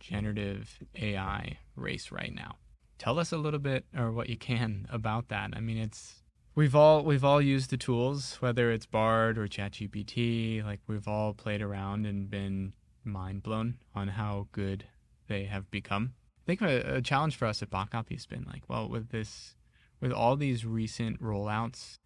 generative 0.00 0.78
AI 0.96 1.58
race 1.76 2.12
right 2.12 2.34
now. 2.34 2.56
Tell 2.98 3.18
us 3.18 3.32
a 3.32 3.36
little 3.36 3.58
bit 3.58 3.84
or 3.96 4.12
what 4.12 4.28
you 4.28 4.36
can 4.36 4.86
about 4.90 5.28
that. 5.28 5.50
I 5.54 5.60
mean 5.60 5.78
it's 5.78 6.22
we've 6.54 6.74
all 6.74 7.02
we've 7.02 7.24
all 7.24 7.40
used 7.40 7.70
the 7.70 7.76
tools, 7.76 8.36
whether 8.40 8.70
it's 8.70 8.86
Bard 8.86 9.38
or 9.38 9.48
ChatGPT, 9.48 10.64
like 10.64 10.80
we've 10.86 11.08
all 11.08 11.34
played 11.34 11.62
around 11.62 12.06
and 12.06 12.30
been 12.30 12.72
mind 13.04 13.42
blown 13.42 13.78
on 13.94 14.08
how 14.08 14.48
good 14.52 14.84
they 15.28 15.44
have 15.44 15.70
become. 15.70 16.14
I 16.44 16.46
think 16.46 16.62
a, 16.62 16.96
a 16.96 17.02
challenge 17.02 17.36
for 17.36 17.46
us 17.46 17.62
at 17.62 17.70
BotCopy 17.70 18.12
has 18.12 18.26
been 18.26 18.44
like, 18.44 18.62
well, 18.68 18.88
with 18.88 19.10
this, 19.10 19.54
with 20.00 20.12
all 20.12 20.36
these 20.36 20.66
recent 20.66 21.22
rollouts, 21.22 21.98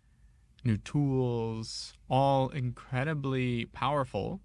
new 0.65 0.77
tools, 0.77 1.95
all 2.09 2.49
incredibly 2.51 3.67
powerful, 3.67 4.41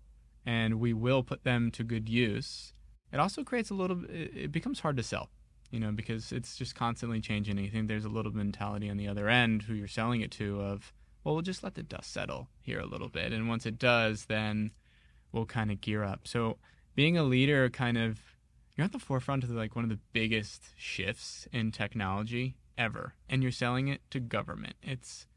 and 0.46 0.80
we 0.80 0.94
will 0.94 1.24
put 1.24 1.44
them 1.44 1.72
to 1.72 1.84
good 1.84 2.10
use. 2.10 2.74
It 3.12 3.20
also 3.20 3.44
creates 3.44 3.70
a 3.70 3.76
little. 3.76 4.04
It, 4.10 4.52
becomes 4.52 4.80
hard 4.80 4.98
to 4.98 5.04
sell, 5.04 5.30
you 5.72 5.80
know, 5.80 5.92
because 5.92 6.32
it's 6.32 6.58
just 6.58 6.76
constantly 6.76 7.22
changing. 7.22 7.60
I 7.60 7.70
think 7.70 7.88
there's 7.88 8.06
a 8.06 8.10
little 8.10 8.32
mentality 8.32 8.90
on 8.90 8.98
the 8.98 9.08
other 9.08 9.30
end 9.30 9.64
who 9.64 9.74
you're 9.74 9.88
selling 9.88 10.22
it 10.22 10.32
to 10.32 10.62
of, 10.62 10.94
well, 11.24 11.36
we'll 11.36 11.44
just 11.44 11.64
let 11.64 11.76
the 11.76 11.84
dust 11.84 12.12
settle 12.12 12.50
here 12.62 12.80
a 12.80 12.86
little 12.86 13.10
bit, 13.10 13.32
and 13.32 13.48
once 13.48 13.66
it 13.66 13.78
does, 13.78 14.26
then 14.26 14.72
we'll 15.32 15.46
kind 15.46 15.72
of 15.72 15.82
gear 15.82 16.04
up. 16.04 16.28
So 16.28 16.58
being 16.96 17.18
a 17.18 17.24
leader, 17.24 17.70
kind 17.70 17.98
of 17.98 18.20
you're 18.76 18.86
at 18.86 18.92
the 18.92 19.00
forefront 19.00 19.44
of 19.44 19.52
like 19.52 19.76
one 19.76 19.86
of 19.86 19.90
the 19.90 20.00
biggest 20.14 20.64
shifts 20.76 21.48
in 21.52 21.72
technology 21.72 22.56
ever 22.78 23.14
and 23.30 23.44
you're 23.44 23.52
selling 23.52 23.88
it 23.88 24.02
to 24.10 24.20
government 24.20 24.76
it's 24.82 25.28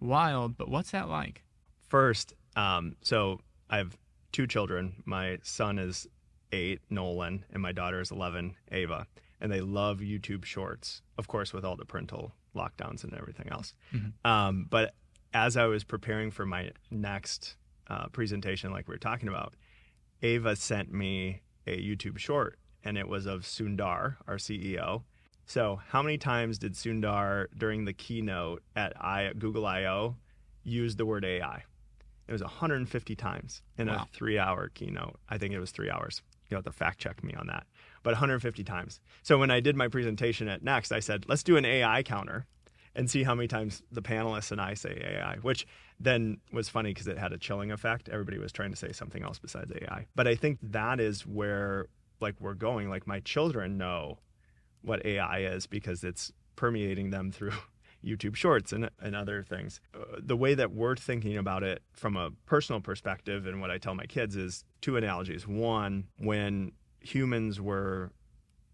wild 0.00 0.56
but 0.56 0.68
what's 0.68 0.90
that 0.92 1.08
like 1.08 1.44
First, 1.88 2.34
um, 2.54 2.94
so 3.02 3.40
I 3.68 3.78
have 3.78 3.98
two 4.30 4.46
children. 4.46 5.02
My 5.06 5.38
son 5.42 5.76
is 5.76 6.06
eight, 6.52 6.80
Nolan, 6.88 7.44
and 7.52 7.60
my 7.60 7.72
daughter 7.72 8.00
is 8.00 8.12
11, 8.12 8.54
Ava. 8.70 9.08
And 9.40 9.50
they 9.50 9.60
love 9.60 9.98
YouTube 9.98 10.44
shorts, 10.44 11.02
of 11.18 11.26
course, 11.26 11.52
with 11.52 11.64
all 11.64 11.74
the 11.74 11.84
parental 11.84 12.32
lockdowns 12.54 13.02
and 13.02 13.12
everything 13.12 13.48
else. 13.50 13.74
Mhm. 13.92 14.12
Um, 14.24 14.66
but 14.70 14.94
as 15.34 15.56
I 15.56 15.64
was 15.64 15.82
preparing 15.82 16.30
for 16.30 16.46
my 16.46 16.70
next 16.92 17.56
uh, 17.88 18.06
presentation, 18.10 18.70
like 18.70 18.86
we 18.86 18.94
were 18.94 18.98
talking 18.98 19.28
about, 19.28 19.54
Ava 20.22 20.54
sent 20.54 20.92
me 20.92 21.40
a 21.66 21.76
YouTube 21.76 22.18
short, 22.18 22.56
and 22.84 22.96
it 22.96 23.08
was 23.08 23.26
of 23.26 23.42
Sundar, 23.42 24.14
our 24.28 24.36
CEO. 24.36 25.02
So, 25.50 25.80
how 25.88 26.00
many 26.00 26.16
times 26.16 26.58
did 26.60 26.74
Sundar 26.74 27.48
during 27.58 27.84
the 27.84 27.92
keynote 27.92 28.62
at 28.76 28.92
I, 29.02 29.32
Google 29.36 29.66
I/O 29.66 30.14
use 30.62 30.94
the 30.94 31.04
word 31.04 31.24
AI? 31.24 31.64
It 32.28 32.32
was 32.32 32.40
150 32.40 33.16
times 33.16 33.60
in 33.76 33.88
Wow. 33.88 34.04
a 34.04 34.06
three-hour 34.16 34.68
keynote. 34.68 35.18
I 35.28 35.38
think 35.38 35.52
it 35.52 35.58
was 35.58 35.72
three 35.72 35.90
hours. 35.90 36.22
You 36.50 36.54
have 36.54 36.62
to 36.66 36.70
fact 36.70 37.00
check 37.00 37.24
me 37.24 37.34
on 37.34 37.48
that, 37.48 37.66
but 38.04 38.12
150 38.12 38.62
times. 38.62 39.00
So 39.24 39.38
when 39.38 39.50
I 39.50 39.58
did 39.58 39.74
my 39.74 39.88
presentation 39.88 40.46
at 40.46 40.62
Next, 40.62 40.92
I 40.92 41.00
said, 41.00 41.28
"Let's 41.28 41.42
do 41.42 41.56
an 41.56 41.64
AI 41.64 42.04
counter." 42.04 42.46
And 42.94 43.10
see 43.10 43.24
how 43.24 43.34
many 43.34 43.48
times 43.48 43.82
the 43.90 44.02
panelists 44.02 44.52
and 44.52 44.60
I 44.60 44.74
say 44.74 45.00
AI, 45.04 45.38
which 45.38 45.66
then 45.98 46.40
was 46.52 46.68
funny 46.68 46.90
because 46.90 47.08
it 47.08 47.18
had 47.18 47.32
a 47.32 47.38
chilling 47.38 47.72
effect. 47.72 48.08
Everybody 48.08 48.38
was 48.38 48.52
trying 48.52 48.70
to 48.70 48.76
say 48.76 48.92
something 48.92 49.24
else 49.24 49.40
besides 49.40 49.72
AI. 49.72 50.06
But 50.14 50.28
I 50.28 50.36
think 50.36 50.60
that 50.62 51.00
is 51.00 51.26
where 51.26 51.86
like 52.20 52.40
we're 52.40 52.54
going. 52.54 52.88
Like 52.88 53.08
my 53.08 53.18
children 53.18 53.76
know 53.78 54.18
what 54.82 55.04
AI 55.04 55.40
is 55.40 55.66
because 55.66 56.04
it's 56.04 56.32
permeating 56.56 57.10
them 57.10 57.30
through 57.30 57.52
YouTube 58.04 58.34
Shorts 58.34 58.72
and, 58.72 58.90
and 59.00 59.14
other 59.14 59.42
things. 59.42 59.80
Uh, 59.94 60.18
the 60.18 60.36
way 60.36 60.54
that 60.54 60.72
we're 60.72 60.96
thinking 60.96 61.36
about 61.36 61.62
it 61.62 61.82
from 61.92 62.16
a 62.16 62.30
personal 62.46 62.80
perspective, 62.80 63.46
and 63.46 63.60
what 63.60 63.70
I 63.70 63.78
tell 63.78 63.94
my 63.94 64.06
kids 64.06 64.36
is 64.36 64.64
two 64.80 64.96
analogies. 64.96 65.46
One, 65.46 66.04
when 66.18 66.72
humans 67.00 67.60
were 67.60 68.12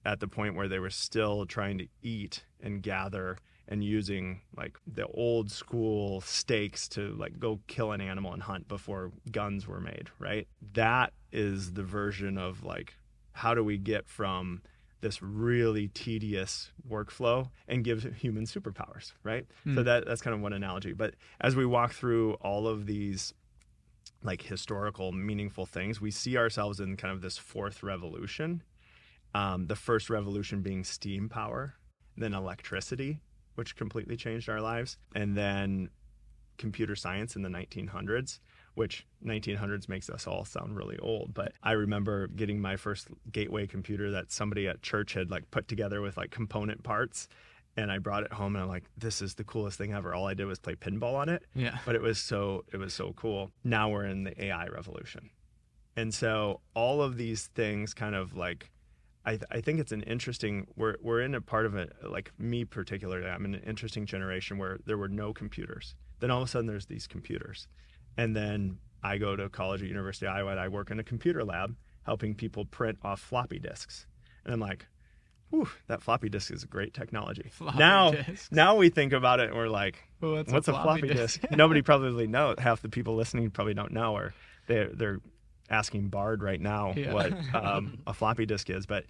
at 0.04 0.20
the 0.20 0.28
point 0.28 0.54
where 0.54 0.68
they 0.68 0.78
were 0.78 0.90
still 0.90 1.46
trying 1.46 1.78
to 1.78 1.88
eat 2.02 2.44
and 2.60 2.82
gather 2.82 3.36
and 3.68 3.82
using 3.82 4.40
like 4.56 4.78
the 4.86 5.06
old 5.08 5.50
school 5.50 6.20
stakes 6.20 6.88
to 6.88 7.12
like 7.18 7.38
go 7.38 7.60
kill 7.66 7.90
an 7.92 8.00
animal 8.00 8.32
and 8.32 8.42
hunt 8.42 8.68
before 8.68 9.10
guns 9.32 9.66
were 9.66 9.80
made, 9.80 10.08
right? 10.20 10.46
That 10.74 11.12
is 11.32 11.72
the 11.72 11.82
version 11.82 12.38
of 12.38 12.62
like 12.62 12.94
how 13.32 13.54
do 13.54 13.64
we 13.64 13.76
get 13.76 14.08
from 14.08 14.62
this 15.00 15.22
really 15.22 15.88
tedious 15.88 16.70
workflow 16.88 17.50
and 17.68 17.84
give 17.84 18.02
humans 18.16 18.52
superpowers, 18.52 19.12
right? 19.22 19.46
Mm. 19.66 19.74
So 19.74 19.80
hmm. 19.80 19.86
that 19.86 20.06
that's 20.06 20.22
kind 20.22 20.34
of 20.34 20.40
one 20.40 20.52
analogy. 20.52 20.92
But 20.92 21.14
as 21.40 21.54
we 21.54 21.66
walk 21.66 21.92
through 21.92 22.34
all 22.34 22.66
of 22.66 22.86
these 22.86 23.34
like 24.22 24.42
historical 24.42 25.12
meaningful 25.12 25.66
things, 25.66 26.00
we 26.00 26.10
see 26.10 26.36
ourselves 26.36 26.80
in 26.80 26.96
kind 26.96 27.12
of 27.12 27.20
this 27.20 27.38
fourth 27.38 27.82
revolution. 27.82 28.62
Um, 29.34 29.66
the 29.66 29.76
first 29.76 30.08
revolution 30.08 30.62
being 30.62 30.82
steam 30.82 31.28
power, 31.28 31.74
then 32.16 32.32
electricity, 32.32 33.20
which 33.54 33.76
completely 33.76 34.16
changed 34.16 34.48
our 34.48 34.62
lives, 34.62 34.96
and 35.14 35.36
then 35.36 35.90
computer 36.56 36.96
science 36.96 37.36
in 37.36 37.42
the 37.42 37.50
1900s 37.50 38.38
which 38.76 39.06
1900s 39.24 39.88
makes 39.88 40.08
us 40.10 40.26
all 40.26 40.44
sound 40.44 40.76
really 40.76 40.98
old. 40.98 41.32
But 41.32 41.52
I 41.62 41.72
remember 41.72 42.28
getting 42.28 42.60
my 42.60 42.76
first 42.76 43.08
gateway 43.32 43.66
computer 43.66 44.10
that 44.12 44.30
somebody 44.30 44.68
at 44.68 44.82
church 44.82 45.14
had 45.14 45.30
like 45.30 45.50
put 45.50 45.66
together 45.66 46.02
with 46.02 46.16
like 46.18 46.30
component 46.30 46.82
parts. 46.84 47.26
And 47.78 47.90
I 47.90 47.98
brought 47.98 48.22
it 48.22 48.32
home 48.32 48.54
and 48.54 48.62
I'm 48.62 48.68
like, 48.68 48.84
this 48.96 49.22
is 49.22 49.34
the 49.34 49.44
coolest 49.44 49.78
thing 49.78 49.94
ever. 49.94 50.14
All 50.14 50.26
I 50.26 50.34
did 50.34 50.44
was 50.44 50.58
play 50.58 50.74
pinball 50.74 51.14
on 51.14 51.30
it. 51.30 51.44
Yeah. 51.54 51.78
But 51.86 51.94
it 51.94 52.02
was 52.02 52.18
so 52.18 52.64
it 52.72 52.76
was 52.76 52.92
so 52.92 53.14
cool. 53.16 53.50
Now 53.64 53.88
we're 53.88 54.04
in 54.04 54.24
the 54.24 54.44
AI 54.44 54.66
revolution. 54.66 55.30
And 55.96 56.12
so 56.12 56.60
all 56.74 57.02
of 57.02 57.16
these 57.16 57.46
things 57.54 57.94
kind 57.94 58.14
of 58.14 58.36
like 58.36 58.70
I, 59.24 59.30
th- 59.30 59.44
I 59.50 59.60
think 59.62 59.80
it's 59.80 59.92
an 59.92 60.02
interesting 60.02 60.66
we're 60.76 60.96
we're 61.02 61.22
in 61.22 61.34
a 61.34 61.40
part 61.40 61.64
of 61.64 61.74
it 61.74 61.92
like 62.06 62.30
me 62.38 62.64
particularly 62.64 63.26
I'm 63.26 63.44
in 63.46 63.54
an 63.54 63.62
interesting 63.62 64.04
generation 64.06 64.58
where 64.58 64.78
there 64.86 64.98
were 64.98 65.08
no 65.08 65.32
computers 65.32 65.96
then 66.20 66.30
all 66.30 66.42
of 66.42 66.48
a 66.48 66.50
sudden 66.50 66.66
there's 66.66 66.86
these 66.86 67.06
computers 67.06 67.66
and 68.16 68.34
then 68.34 68.78
I 69.02 69.18
go 69.18 69.36
to 69.36 69.48
college 69.48 69.82
at 69.82 69.88
University 69.88 70.26
of 70.26 70.34
Iowa 70.34 70.50
and 70.50 70.60
I 70.60 70.68
work 70.68 70.90
in 70.90 70.98
a 70.98 71.04
computer 71.04 71.44
lab 71.44 71.76
helping 72.04 72.34
people 72.34 72.64
print 72.64 72.98
off 73.02 73.20
floppy 73.20 73.58
disks. 73.58 74.06
And 74.44 74.54
I'm 74.54 74.60
like, 74.60 74.86
whew, 75.50 75.68
that 75.88 76.02
floppy 76.02 76.28
disk 76.28 76.52
is 76.52 76.62
a 76.62 76.66
great 76.66 76.94
technology. 76.94 77.48
Floppy 77.52 77.78
now, 77.78 78.12
disks. 78.12 78.50
now 78.50 78.76
we 78.76 78.88
think 78.88 79.12
about 79.12 79.40
it 79.40 79.48
and 79.48 79.56
we're 79.56 79.68
like, 79.68 80.02
well, 80.20 80.32
what's, 80.32 80.52
what's, 80.52 80.68
a 80.68 80.72
floppy, 80.72 81.00
floppy 81.00 81.14
disk? 81.14 81.40
disk? 81.40 81.56
Nobody 81.56 81.82
probably 81.90 82.26
knows. 82.26 82.56
Half 82.58 82.82
the 82.82 82.88
people 82.88 83.16
listening 83.16 83.50
probably 83.50 83.74
don't 83.74 83.92
know, 83.92 84.16
or 84.16 84.34
they're, 84.66 84.88
they're 84.92 85.18
asking 85.70 86.08
Bard 86.08 86.42
right 86.42 86.60
now 86.60 86.94
yeah. 86.96 87.12
what 87.12 87.32
um, 87.54 87.98
a 88.06 88.14
floppy 88.14 88.46
disk 88.46 88.70
is. 88.70 88.86
But 88.86 89.04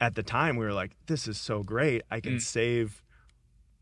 at 0.00 0.14
the 0.14 0.22
time, 0.22 0.56
we 0.56 0.64
were 0.64 0.72
like, 0.72 0.92
this 1.06 1.28
is 1.28 1.38
so 1.38 1.62
great. 1.62 2.02
I 2.10 2.20
can 2.20 2.36
mm. 2.36 2.42
save 2.42 3.02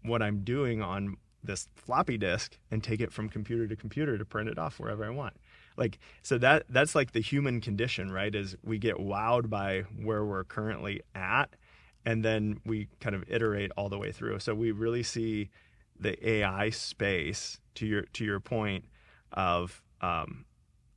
what 0.02 0.22
I'm 0.22 0.44
doing 0.44 0.82
on 0.82 1.16
this 1.42 1.68
floppy 1.74 2.18
disk 2.18 2.58
and 2.70 2.82
take 2.82 3.00
it 3.00 3.12
from 3.12 3.28
computer 3.28 3.66
to 3.66 3.76
computer 3.76 4.18
to 4.18 4.24
print 4.24 4.48
it 4.48 4.58
off 4.58 4.78
wherever 4.78 5.04
I 5.04 5.10
want. 5.10 5.34
Like 5.76 5.98
so 6.22 6.38
that 6.38 6.64
that's 6.68 6.94
like 6.94 7.12
the 7.12 7.20
human 7.20 7.60
condition, 7.60 8.12
right? 8.12 8.34
Is 8.34 8.56
we 8.62 8.78
get 8.78 8.96
wowed 8.96 9.48
by 9.48 9.84
where 10.02 10.24
we're 10.24 10.44
currently 10.44 11.02
at 11.14 11.56
and 12.04 12.24
then 12.24 12.60
we 12.64 12.88
kind 13.00 13.14
of 13.14 13.24
iterate 13.28 13.70
all 13.76 13.88
the 13.88 13.98
way 13.98 14.12
through. 14.12 14.38
So 14.40 14.54
we 14.54 14.70
really 14.70 15.02
see 15.02 15.50
the 15.98 16.28
AI 16.28 16.70
space 16.70 17.60
to 17.74 17.86
your 17.86 18.02
to 18.02 18.24
your 18.24 18.40
point 18.40 18.84
of 19.32 19.82
um, 20.00 20.44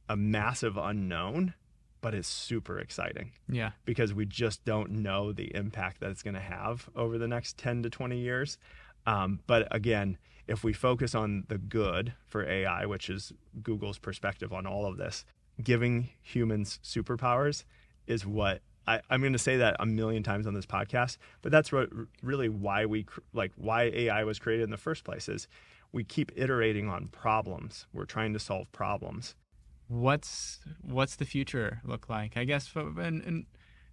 a 0.09 0.15
massive 0.15 0.77
unknown, 0.77 1.53
but 2.01 2.13
it's 2.13 2.27
super 2.27 2.79
exciting. 2.79 3.31
Yeah. 3.49 3.71
Because 3.85 4.13
we 4.13 4.25
just 4.25 4.63
don't 4.65 4.91
know 4.91 5.31
the 5.31 5.53
impact 5.55 5.99
that 5.99 6.09
it's 6.09 6.23
going 6.23 6.35
to 6.35 6.39
have 6.39 6.89
over 6.95 7.17
the 7.17 7.27
next 7.27 7.57
10 7.57 7.83
to 7.83 7.89
20 7.89 8.17
years. 8.17 8.57
Um, 9.05 9.39
but 9.47 9.67
again, 9.71 10.17
if 10.47 10.63
we 10.63 10.73
focus 10.73 11.15
on 11.15 11.45
the 11.47 11.57
good 11.57 12.13
for 12.25 12.47
AI, 12.47 12.85
which 12.85 13.09
is 13.09 13.33
Google's 13.61 13.97
perspective 13.97 14.51
on 14.51 14.65
all 14.65 14.85
of 14.85 14.97
this, 14.97 15.25
giving 15.61 16.09
humans 16.21 16.79
superpowers 16.83 17.63
is 18.07 18.25
what 18.25 18.61
I, 18.85 19.01
am 19.09 19.21
going 19.21 19.33
to 19.33 19.39
say 19.39 19.57
that 19.57 19.77
a 19.79 19.85
million 19.85 20.23
times 20.23 20.45
on 20.45 20.53
this 20.53 20.65
podcast, 20.65 21.17
but 21.41 21.51
that's 21.51 21.71
what, 21.71 21.89
really 22.21 22.49
why 22.49 22.85
we 22.85 23.05
like 23.33 23.51
why 23.55 23.83
AI 23.83 24.23
was 24.23 24.39
created 24.39 24.63
in 24.63 24.71
the 24.71 24.77
first 24.77 25.03
place 25.03 25.29
is 25.29 25.47
we 25.91 26.03
keep 26.03 26.31
iterating 26.35 26.89
on 26.89 27.07
problems. 27.07 27.85
We're 27.93 28.05
trying 28.05 28.33
to 28.33 28.39
solve 28.39 28.71
problems. 28.71 29.35
What's 29.87 30.59
what's 30.81 31.15
the 31.15 31.25
future 31.25 31.81
look 31.85 32.09
like? 32.09 32.35
I 32.35 32.43
guess 32.43 32.67
from, 32.67 32.97
and, 32.97 33.21
and 33.23 33.45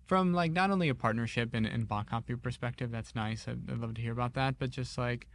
from 0.07 0.33
like 0.33 0.51
not 0.51 0.71
only 0.71 0.89
a 0.89 0.95
partnership 0.95 1.51
and, 1.53 1.67
and 1.67 1.87
bot 1.87 2.09
copy 2.09 2.35
perspective, 2.35 2.91
that's 2.91 3.15
nice. 3.15 3.47
I'd, 3.47 3.71
I'd 3.71 3.79
love 3.79 3.95
to 3.95 4.03
hear 4.03 4.13
about 4.13 4.35
that, 4.35 4.59
but 4.59 4.71
just 4.71 4.99
like 4.99 5.29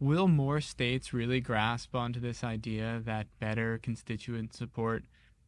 Will 0.00 0.28
more 0.28 0.60
states 0.60 1.12
really 1.12 1.40
grasp 1.40 1.94
onto 1.94 2.20
this 2.20 2.44
idea 2.44 3.00
that 3.04 3.26
better 3.40 3.78
constituent 3.78 4.54
support 4.54 5.04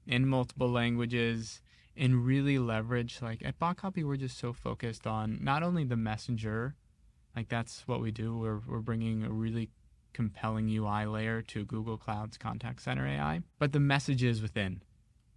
in 0.06 0.26
multiple 0.26 0.70
languages 0.70 1.62
and 1.96 2.24
really 2.24 2.58
leverage 2.58 3.20
like 3.20 3.42
at 3.44 3.58
BotCopy 3.58 4.04
we're 4.04 4.16
just 4.16 4.38
so 4.38 4.52
focused 4.52 5.06
on 5.06 5.38
not 5.42 5.62
only 5.62 5.84
the 5.84 5.96
messenger, 5.96 6.74
like 7.36 7.48
that's 7.48 7.86
what 7.86 8.00
we 8.00 8.10
do. 8.10 8.36
We're 8.36 8.60
we're 8.66 8.80
bringing 8.80 9.24
a 9.24 9.30
really 9.30 9.70
compelling 10.12 10.68
UI 10.68 11.06
layer 11.06 11.42
to 11.42 11.64
Google 11.64 11.96
Cloud's 11.96 12.36
contact 12.36 12.82
center 12.82 13.06
AI, 13.06 13.42
but 13.58 13.72
the 13.72 13.80
messages 13.80 14.42
within. 14.42 14.82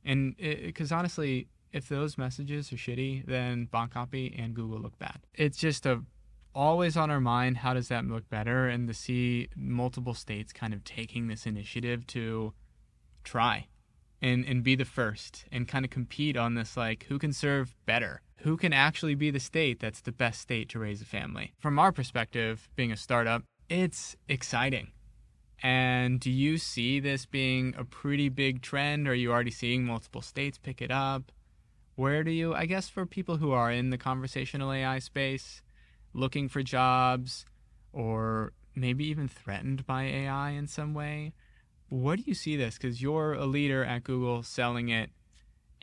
And 0.04 0.36
because 0.38 0.92
honestly, 0.92 1.48
if 1.72 1.88
those 1.88 2.18
messages 2.18 2.72
are 2.74 2.78
shitty, 2.78 3.26
then 3.26 3.68
BotCopy 3.72 4.34
and 4.42 4.54
Google 4.54 4.80
look 4.80 4.98
bad. 5.00 5.20
It's 5.34 5.58
just 5.58 5.86
a 5.86 6.04
always 6.56 6.96
on 6.98 7.10
our 7.10 7.20
mind 7.20 7.58
how 7.58 7.74
does 7.74 7.88
that 7.88 8.06
look 8.06 8.30
better? 8.30 8.68
And 8.68 8.88
to 8.88 8.94
see 8.94 9.50
multiple 9.56 10.14
states 10.14 10.54
kind 10.54 10.74
of 10.74 10.84
taking 10.84 11.28
this 11.28 11.46
initiative 11.46 12.06
to 12.08 12.54
try 13.24 13.68
and 14.22 14.46
and 14.46 14.64
be 14.64 14.76
the 14.76 14.86
first 14.86 15.46
and 15.52 15.68
kind 15.68 15.86
of 15.86 15.92
compete 15.92 16.38
on 16.38 16.56
this 16.56 16.78
like 16.78 17.06
who 17.10 17.20
can 17.20 17.34
serve 17.34 17.76
better? 17.86 18.22
Who 18.38 18.58
can 18.58 18.74
actually 18.74 19.16
be 19.16 19.32
the 19.32 19.40
state 19.40 19.80
that's 19.80 20.02
the 20.02 20.12
best 20.12 20.42
state 20.42 20.70
to 20.70 20.80
raise 20.80 21.02
a 21.02 21.06
family? 21.06 21.54
From 21.60 21.80
our 21.80 21.92
perspective 21.92 22.70
being 22.76 22.92
a 22.92 22.98
startup 22.98 23.44
it's 23.70 24.16
exciting. 24.28 24.92
And 25.62 26.20
do 26.20 26.30
you 26.30 26.58
see 26.58 27.00
this 27.00 27.26
being 27.26 27.74
a 27.78 27.86
pretty 27.86 28.28
big 28.28 28.62
trend? 28.62 29.08
Are 29.08 29.16
you 29.16 29.32
already 29.32 29.52
seeing 29.52 29.86
multiple 29.86 30.22
states 30.22 30.58
pick 30.58 30.82
it 30.82 30.92
up? 30.92 31.32
Where 31.96 32.24
do 32.24 32.32
you 32.32 32.56
i 32.56 32.66
guess 32.66 32.90
for 32.90 33.06
people 33.06 33.38
who 33.38 33.52
are 33.52 33.72
in 33.72 33.90
the 33.92 33.98
conversational 33.98 34.72
ai 34.72 35.00
space 35.00 35.62
looking 36.14 36.50
for 36.50 36.64
jobs 36.64 37.46
or 37.92 38.54
maybe 38.76 39.06
even 39.06 39.28
threatened 39.28 39.86
by 39.86 40.04
AI 40.04 40.52
in 40.52 40.68
some 40.68 40.94
way. 40.94 41.34
What 41.90 42.18
do 42.18 42.24
you 42.26 42.34
see 42.34 42.56
this? 42.56 42.78
Because 42.78 43.02
you're 43.02 43.34
a 43.34 43.46
leader 43.46 43.84
at 43.84 44.04
Google 44.04 44.42
selling 44.44 44.90
it 44.90 45.12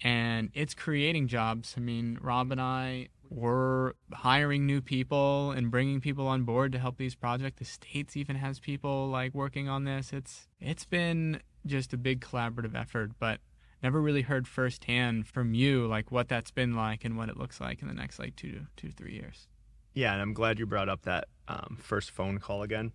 and 0.03 0.51
it's 0.55 0.75
creating 0.75 1.29
jobs. 1.29 1.75
I 1.77 1.81
mean, 1.81 2.19
Rob 2.21 2.51
and 2.51 2.61
I 2.61 3.09
were 3.29 3.95
hiring 4.13 4.67
new 4.67 4.81
people 4.81 5.53
and 5.53 5.71
bringing 5.71 6.01
people 6.01 6.27
on 6.27 6.43
board 6.43 6.73
to 6.73 6.79
help 6.79 6.97
these 6.99 7.15
projects. 7.15 7.59
The 7.59 7.65
states 7.65 8.17
even 8.17 8.37
has 8.37 8.59
people 8.59 9.09
like 9.09 9.35
working 9.35 9.69
on 9.69 9.85
this. 9.85 10.13
It's 10.13 10.49
it's 10.61 10.85
been 10.85 11.41
just 11.65 11.93
a 11.93 11.97
big 11.97 12.21
collaborative 12.21 12.75
effort, 12.75 13.13
but 13.19 13.41
never 13.83 14.01
really 14.01 14.23
heard 14.23 14.49
firsthand 14.49 15.27
from 15.27 15.55
you 15.55 15.87
like 15.87 16.11
what 16.11 16.29
that's 16.29 16.51
been 16.51 16.75
like 16.75 17.05
and 17.05 17.17
what 17.17 17.29
it 17.29 17.37
looks 17.37 17.61
like 17.61 17.81
in 17.81 17.89
the 17.89 17.95
next 17.95 18.19
like 18.19 18.37
two 18.37 18.51
to 18.51 18.67
two 18.77 18.91
three 18.91 19.15
years. 19.15 19.47
Yeah, 19.95 20.13
and 20.13 20.23
I'm 20.23 20.33
glad 20.33 20.59
you 20.59 20.67
brought 20.67 20.89
up 20.89 21.03
that 21.03 21.29
um, 21.49 21.77
first 21.81 22.11
phone 22.11 22.39
call 22.39 22.63
again. 22.63 22.93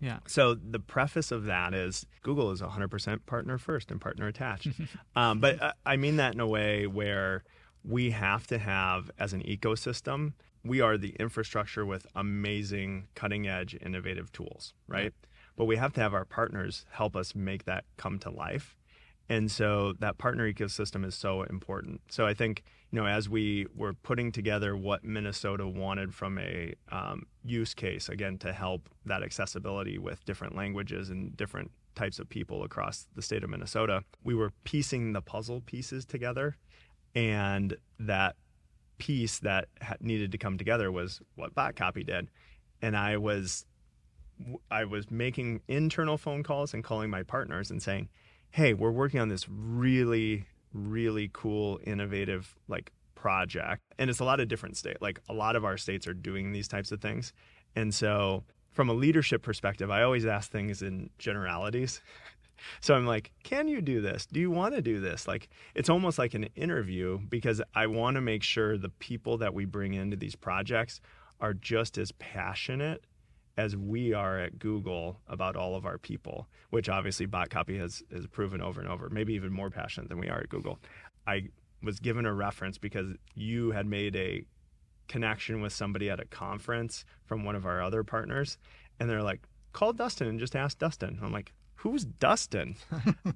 Yeah. 0.00 0.20
So 0.26 0.54
the 0.54 0.80
preface 0.80 1.30
of 1.30 1.44
that 1.44 1.74
is 1.74 2.06
Google 2.22 2.50
is 2.50 2.62
100% 2.62 3.26
partner 3.26 3.58
first 3.58 3.90
and 3.90 4.00
partner 4.00 4.26
attached. 4.26 4.68
um, 5.16 5.40
but 5.40 5.62
uh, 5.62 5.72
I 5.84 5.96
mean 5.96 6.16
that 6.16 6.34
in 6.34 6.40
a 6.40 6.46
way 6.46 6.86
where 6.86 7.44
we 7.84 8.10
have 8.10 8.46
to 8.48 8.58
have, 8.58 9.10
as 9.18 9.32
an 9.32 9.42
ecosystem, 9.42 10.32
we 10.64 10.80
are 10.80 10.96
the 10.98 11.14
infrastructure 11.20 11.84
with 11.86 12.06
amazing, 12.14 13.08
cutting 13.14 13.46
edge, 13.46 13.76
innovative 13.80 14.32
tools, 14.32 14.74
right? 14.86 15.12
Yeah. 15.22 15.28
But 15.56 15.64
we 15.66 15.76
have 15.76 15.92
to 15.94 16.00
have 16.00 16.14
our 16.14 16.24
partners 16.24 16.86
help 16.90 17.16
us 17.16 17.34
make 17.34 17.64
that 17.64 17.84
come 17.96 18.18
to 18.20 18.30
life. 18.30 18.76
And 19.30 19.50
so 19.50 19.94
that 20.00 20.18
partner 20.18 20.52
ecosystem 20.52 21.06
is 21.06 21.14
so 21.14 21.44
important. 21.44 22.02
So 22.10 22.26
I 22.26 22.34
think 22.34 22.62
you 22.90 23.00
know, 23.00 23.06
as 23.06 23.28
we 23.28 23.66
were 23.76 23.92
putting 23.92 24.32
together 24.32 24.76
what 24.76 25.04
Minnesota 25.04 25.66
wanted 25.66 26.12
from 26.12 26.38
a 26.38 26.74
um, 26.90 27.26
use 27.44 27.72
case, 27.72 28.08
again, 28.08 28.36
to 28.38 28.52
help 28.52 28.88
that 29.06 29.22
accessibility 29.22 29.96
with 29.96 30.24
different 30.24 30.56
languages 30.56 31.08
and 31.08 31.36
different 31.36 31.70
types 31.94 32.18
of 32.18 32.28
people 32.28 32.64
across 32.64 33.06
the 33.14 33.22
state 33.22 33.44
of 33.44 33.50
Minnesota, 33.50 34.02
we 34.24 34.34
were 34.34 34.52
piecing 34.64 35.12
the 35.12 35.22
puzzle 35.22 35.60
pieces 35.60 36.04
together. 36.04 36.56
And 37.14 37.76
that 38.00 38.34
piece 38.98 39.38
that 39.38 39.68
ha- 39.80 39.94
needed 40.00 40.32
to 40.32 40.38
come 40.38 40.58
together 40.58 40.90
was 40.92 41.20
what 41.34 41.54
bot 41.54 41.74
copy 41.74 42.04
did 42.04 42.28
and 42.82 42.94
i 42.94 43.16
was 43.16 43.64
i 44.70 44.84
was 44.84 45.10
making 45.10 45.60
internal 45.68 46.18
phone 46.18 46.42
calls 46.42 46.74
and 46.74 46.84
calling 46.84 47.08
my 47.08 47.22
partners 47.22 47.70
and 47.70 47.82
saying 47.82 48.10
hey 48.50 48.74
we're 48.74 48.90
working 48.90 49.20
on 49.20 49.28
this 49.28 49.48
really 49.48 50.46
really 50.72 51.30
cool 51.32 51.80
innovative 51.84 52.56
like 52.68 52.92
project. 53.14 53.82
And 53.98 54.08
it's 54.08 54.20
a 54.20 54.24
lot 54.24 54.40
of 54.40 54.48
different 54.48 54.76
state 54.76 55.00
like 55.00 55.20
a 55.28 55.34
lot 55.34 55.56
of 55.56 55.64
our 55.64 55.76
states 55.76 56.06
are 56.06 56.14
doing 56.14 56.52
these 56.52 56.68
types 56.68 56.90
of 56.92 57.00
things. 57.00 57.32
And 57.76 57.94
so 57.94 58.44
from 58.70 58.88
a 58.88 58.94
leadership 58.94 59.42
perspective 59.42 59.90
i 59.90 60.02
always 60.02 60.26
ask 60.26 60.50
things 60.50 60.82
in 60.82 61.10
generalities. 61.18 62.00
So 62.82 62.94
i'm 62.94 63.06
like 63.06 63.32
can 63.42 63.68
you 63.68 63.80
do 63.80 64.02
this? 64.02 64.26
Do 64.26 64.38
you 64.38 64.50
want 64.50 64.74
to 64.74 64.82
do 64.82 65.00
this? 65.00 65.26
Like 65.26 65.48
it's 65.74 65.88
almost 65.88 66.18
like 66.18 66.34
an 66.34 66.44
interview 66.56 67.18
because 67.18 67.62
i 67.74 67.86
want 67.86 68.16
to 68.16 68.20
make 68.20 68.42
sure 68.42 68.76
the 68.76 68.90
people 68.90 69.38
that 69.38 69.54
we 69.54 69.64
bring 69.64 69.94
into 69.94 70.14
these 70.14 70.36
projects 70.36 71.00
are 71.40 71.54
just 71.54 71.96
as 71.96 72.12
passionate 72.12 73.06
as 73.60 73.76
we 73.76 74.14
are 74.14 74.38
at 74.38 74.58
Google 74.58 75.20
about 75.28 75.54
all 75.54 75.76
of 75.76 75.84
our 75.84 75.98
people, 75.98 76.48
which 76.70 76.88
obviously 76.88 77.26
bot 77.26 77.50
copy 77.50 77.78
has, 77.78 78.02
has 78.10 78.26
proven 78.26 78.62
over 78.62 78.80
and 78.80 78.88
over, 78.88 79.10
maybe 79.10 79.34
even 79.34 79.52
more 79.52 79.70
passionate 79.70 80.08
than 80.08 80.18
we 80.18 80.28
are 80.28 80.40
at 80.40 80.48
Google. 80.48 80.78
I 81.26 81.48
was 81.82 82.00
given 82.00 82.24
a 82.24 82.32
reference 82.32 82.78
because 82.78 83.08
you 83.34 83.70
had 83.72 83.86
made 83.86 84.16
a 84.16 84.44
connection 85.08 85.60
with 85.60 85.74
somebody 85.74 86.08
at 86.08 86.20
a 86.20 86.24
conference 86.24 87.04
from 87.26 87.44
one 87.44 87.54
of 87.54 87.66
our 87.66 87.82
other 87.82 88.02
partners, 88.02 88.56
and 88.98 89.10
they're 89.10 89.22
like, 89.22 89.40
call 89.72 89.92
Dustin 89.92 90.26
and 90.26 90.40
just 90.40 90.56
ask 90.56 90.78
Dustin. 90.78 91.18
I'm 91.22 91.32
like, 91.32 91.52
who's 91.74 92.06
Dustin? 92.06 92.76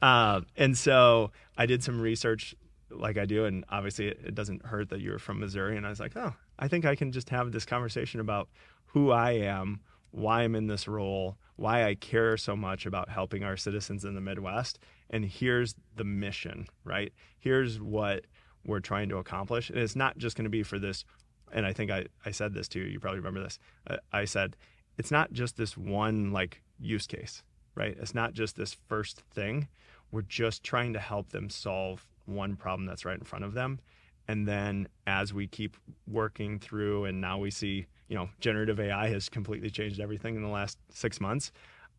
uh, 0.00 0.40
and 0.56 0.76
so 0.76 1.32
I 1.58 1.66
did 1.66 1.84
some 1.84 2.00
research 2.00 2.54
like 2.90 3.18
I 3.18 3.26
do, 3.26 3.44
and 3.44 3.64
obviously 3.68 4.08
it, 4.08 4.20
it 4.24 4.34
doesn't 4.34 4.64
hurt 4.64 4.88
that 4.88 5.00
you're 5.00 5.18
from 5.18 5.40
Missouri. 5.40 5.76
And 5.76 5.84
I 5.84 5.90
was 5.90 6.00
like, 6.00 6.16
oh, 6.16 6.32
I 6.58 6.68
think 6.68 6.86
I 6.86 6.94
can 6.94 7.12
just 7.12 7.28
have 7.28 7.52
this 7.52 7.66
conversation 7.66 8.20
about 8.20 8.48
who 8.86 9.10
I 9.10 9.32
am 9.32 9.80
why 10.14 10.42
I'm 10.42 10.54
in 10.54 10.68
this 10.68 10.86
role, 10.86 11.36
why 11.56 11.84
I 11.84 11.96
care 11.96 12.36
so 12.36 12.54
much 12.54 12.86
about 12.86 13.08
helping 13.08 13.42
our 13.42 13.56
citizens 13.56 14.04
in 14.04 14.14
the 14.14 14.20
Midwest. 14.20 14.78
And 15.10 15.24
here's 15.24 15.74
the 15.96 16.04
mission, 16.04 16.68
right? 16.84 17.12
Here's 17.40 17.80
what 17.80 18.24
we're 18.64 18.80
trying 18.80 19.08
to 19.08 19.16
accomplish. 19.18 19.70
And 19.70 19.78
it's 19.78 19.96
not 19.96 20.16
just 20.16 20.36
going 20.36 20.44
to 20.44 20.50
be 20.50 20.62
for 20.62 20.78
this. 20.78 21.04
And 21.52 21.66
I 21.66 21.72
think 21.72 21.90
I, 21.90 22.06
I 22.24 22.30
said 22.30 22.54
this 22.54 22.68
too. 22.68 22.80
You 22.80 23.00
probably 23.00 23.18
remember 23.18 23.42
this. 23.42 23.58
Uh, 23.88 23.96
I 24.12 24.24
said, 24.24 24.56
it's 24.98 25.10
not 25.10 25.32
just 25.32 25.56
this 25.56 25.76
one 25.76 26.30
like 26.30 26.62
use 26.78 27.08
case, 27.08 27.42
right? 27.74 27.96
It's 28.00 28.14
not 28.14 28.34
just 28.34 28.54
this 28.54 28.76
first 28.88 29.20
thing. 29.32 29.66
We're 30.12 30.22
just 30.22 30.62
trying 30.62 30.92
to 30.92 31.00
help 31.00 31.30
them 31.30 31.50
solve 31.50 32.06
one 32.26 32.54
problem 32.54 32.86
that's 32.86 33.04
right 33.04 33.18
in 33.18 33.24
front 33.24 33.44
of 33.44 33.54
them. 33.54 33.80
And 34.28 34.48
then 34.48 34.88
as 35.06 35.34
we 35.34 35.46
keep 35.46 35.76
working 36.06 36.58
through, 36.58 37.04
and 37.04 37.20
now 37.20 37.38
we 37.38 37.50
see 37.50 37.86
you 38.08 38.16
know, 38.16 38.28
generative 38.40 38.78
AI 38.78 39.08
has 39.08 39.28
completely 39.28 39.70
changed 39.70 40.00
everything 40.00 40.36
in 40.36 40.42
the 40.42 40.48
last 40.48 40.78
six 40.90 41.20
months. 41.20 41.52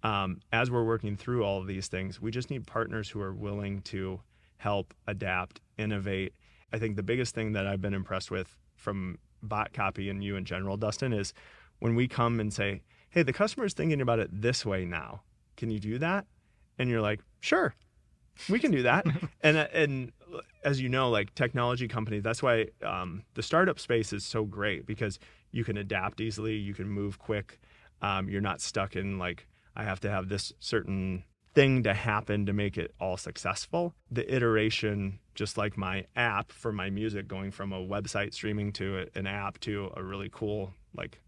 Um, 0.03 0.39
as 0.51 0.69
we're 0.69 0.83
working 0.83 1.17
through 1.17 1.43
all 1.43 1.59
of 1.59 1.67
these 1.67 1.87
things, 1.87 2.21
we 2.21 2.31
just 2.31 2.49
need 2.49 2.67
partners 2.67 3.09
who 3.09 3.21
are 3.21 3.33
willing 3.33 3.81
to 3.83 4.21
help 4.57 4.93
adapt, 5.07 5.61
innovate. 5.77 6.33
I 6.71 6.79
think 6.79 6.95
the 6.95 7.03
biggest 7.03 7.33
thing 7.33 7.53
that 7.53 7.65
I've 7.65 7.81
been 7.81 7.93
impressed 7.93 8.29
with 8.29 8.55
from 8.75 9.17
bot 9.41 9.73
copy 9.73 10.09
and 10.09 10.23
you 10.23 10.35
in 10.35 10.45
general, 10.45 10.77
Dustin, 10.77 11.11
is 11.11 11.33
when 11.79 11.95
we 11.95 12.07
come 12.07 12.39
and 12.39 12.53
say, 12.53 12.81
hey, 13.09 13.23
the 13.23 13.33
customer 13.33 13.65
is 13.65 13.73
thinking 13.73 14.01
about 14.01 14.19
it 14.19 14.29
this 14.31 14.65
way 14.65 14.85
now. 14.85 15.21
Can 15.57 15.71
you 15.71 15.79
do 15.79 15.97
that? 15.99 16.25
And 16.77 16.89
you're 16.89 17.01
like, 17.01 17.21
sure, 17.39 17.73
we 18.49 18.59
can 18.59 18.71
do 18.71 18.83
that. 18.83 19.05
and 19.41 19.57
and 19.57 20.11
as 20.63 20.81
you 20.81 20.89
know, 20.89 21.09
like 21.09 21.33
technology 21.35 21.87
companies, 21.87 22.23
that's 22.23 22.43
why 22.43 22.67
um, 22.83 23.23
the 23.33 23.43
startup 23.43 23.79
space 23.79 24.13
is 24.13 24.25
so 24.25 24.43
great 24.43 24.85
because 24.85 25.19
you 25.51 25.63
can 25.63 25.77
adapt 25.77 26.21
easily, 26.21 26.55
you 26.55 26.73
can 26.73 26.89
move 26.89 27.19
quick. 27.19 27.59
Um, 28.01 28.29
you're 28.29 28.41
not 28.41 28.61
stuck 28.61 28.95
in 28.95 29.17
like 29.17 29.47
I 29.75 29.83
have 29.83 29.99
to 30.01 30.09
have 30.09 30.29
this 30.29 30.53
certain 30.59 31.23
thing 31.53 31.83
to 31.83 31.93
happen 31.93 32.45
to 32.45 32.53
make 32.53 32.77
it 32.77 32.93
all 32.99 33.17
successful. 33.17 33.95
The 34.11 34.33
iteration, 34.33 35.19
just 35.33 35.57
like 35.57 35.77
my 35.77 36.05
app 36.15 36.51
for 36.51 36.71
my 36.71 36.89
music, 36.89 37.27
going 37.27 37.51
from 37.51 37.71
a 37.71 37.79
website 37.79 38.33
streaming 38.33 38.73
to 38.73 39.07
an 39.15 39.27
app 39.27 39.59
to 39.61 39.91
a 39.95 40.03
really 40.03 40.29
cool 40.31 40.73
like 40.95 41.21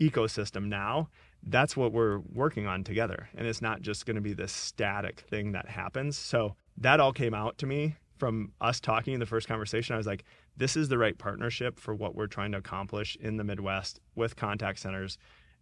ecosystem 0.00 0.66
now 0.66 1.08
that's 1.46 1.76
what 1.76 1.92
we're 1.92 2.18
working 2.32 2.66
on 2.66 2.84
together. 2.84 3.28
And 3.36 3.46
it's 3.46 3.62
not 3.62 3.82
just 3.82 4.06
going 4.06 4.16
to 4.16 4.22
be 4.22 4.32
this 4.32 4.52
static 4.52 5.20
thing 5.28 5.52
that 5.52 5.68
happens. 5.68 6.16
So 6.16 6.56
that 6.78 7.00
all 7.00 7.12
came 7.12 7.34
out 7.34 7.58
to 7.58 7.66
me 7.66 7.96
from 8.18 8.52
us 8.60 8.80
talking 8.80 9.14
in 9.14 9.20
the 9.20 9.26
first 9.26 9.48
conversation. 9.48 9.94
I 9.94 9.96
was 9.96 10.06
like, 10.06 10.24
this 10.56 10.76
is 10.76 10.88
the 10.88 10.98
right 10.98 11.16
partnership 11.16 11.78
for 11.78 11.94
what 11.94 12.14
we're 12.14 12.26
trying 12.26 12.52
to 12.52 12.58
accomplish 12.58 13.16
in 13.20 13.36
the 13.36 13.44
Midwest 13.44 14.00
with 14.14 14.36
contact 14.36 14.78
centers 14.78 15.18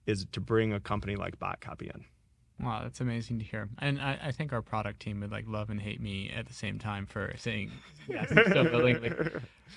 is 0.06 0.26
to 0.32 0.40
bring 0.40 0.72
a 0.72 0.80
company 0.80 1.16
like 1.16 1.38
BotCopy 1.38 1.94
in. 1.94 2.04
Wow, 2.60 2.80
that's 2.82 3.00
amazing 3.00 3.40
to 3.40 3.44
hear. 3.44 3.68
And 3.78 4.00
I, 4.00 4.18
I, 4.22 4.30
think 4.30 4.52
our 4.52 4.62
product 4.62 5.00
team 5.00 5.20
would 5.20 5.32
like 5.32 5.46
love 5.48 5.68
and 5.70 5.80
hate 5.80 6.00
me 6.00 6.30
at 6.30 6.46
the 6.46 6.52
same 6.52 6.78
time 6.78 7.06
for 7.06 7.34
saying 7.36 7.72
yes 8.08 8.28
so 8.28 8.62
willingly. 8.64 9.10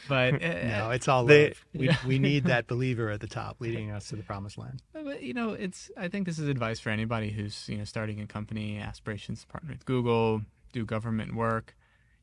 But 0.07 0.35
uh, 0.35 0.37
no, 0.67 0.91
it's 0.91 1.07
all 1.07 1.25
they, 1.25 1.47
love. 1.47 1.65
We, 1.73 1.89
we 2.05 2.19
need 2.19 2.45
that 2.45 2.67
believer 2.67 3.09
at 3.09 3.21
the 3.21 3.27
top 3.27 3.57
leading 3.59 3.89
us 3.89 4.09
to 4.09 4.15
the 4.15 4.23
promised 4.23 4.59
land. 4.59 4.83
But 4.93 5.23
you 5.23 5.33
know, 5.33 5.53
it's 5.53 5.89
I 5.97 6.09
think 6.09 6.27
this 6.27 6.37
is 6.37 6.47
advice 6.47 6.79
for 6.79 6.89
anybody 6.89 7.31
who's 7.31 7.67
you 7.67 7.77
know 7.77 7.85
starting 7.85 8.21
a 8.21 8.27
company, 8.27 8.77
aspirations 8.77 9.41
to 9.41 9.47
partner 9.47 9.71
with 9.71 9.85
Google, 9.85 10.41
do 10.71 10.85
government 10.85 11.35
work. 11.35 11.75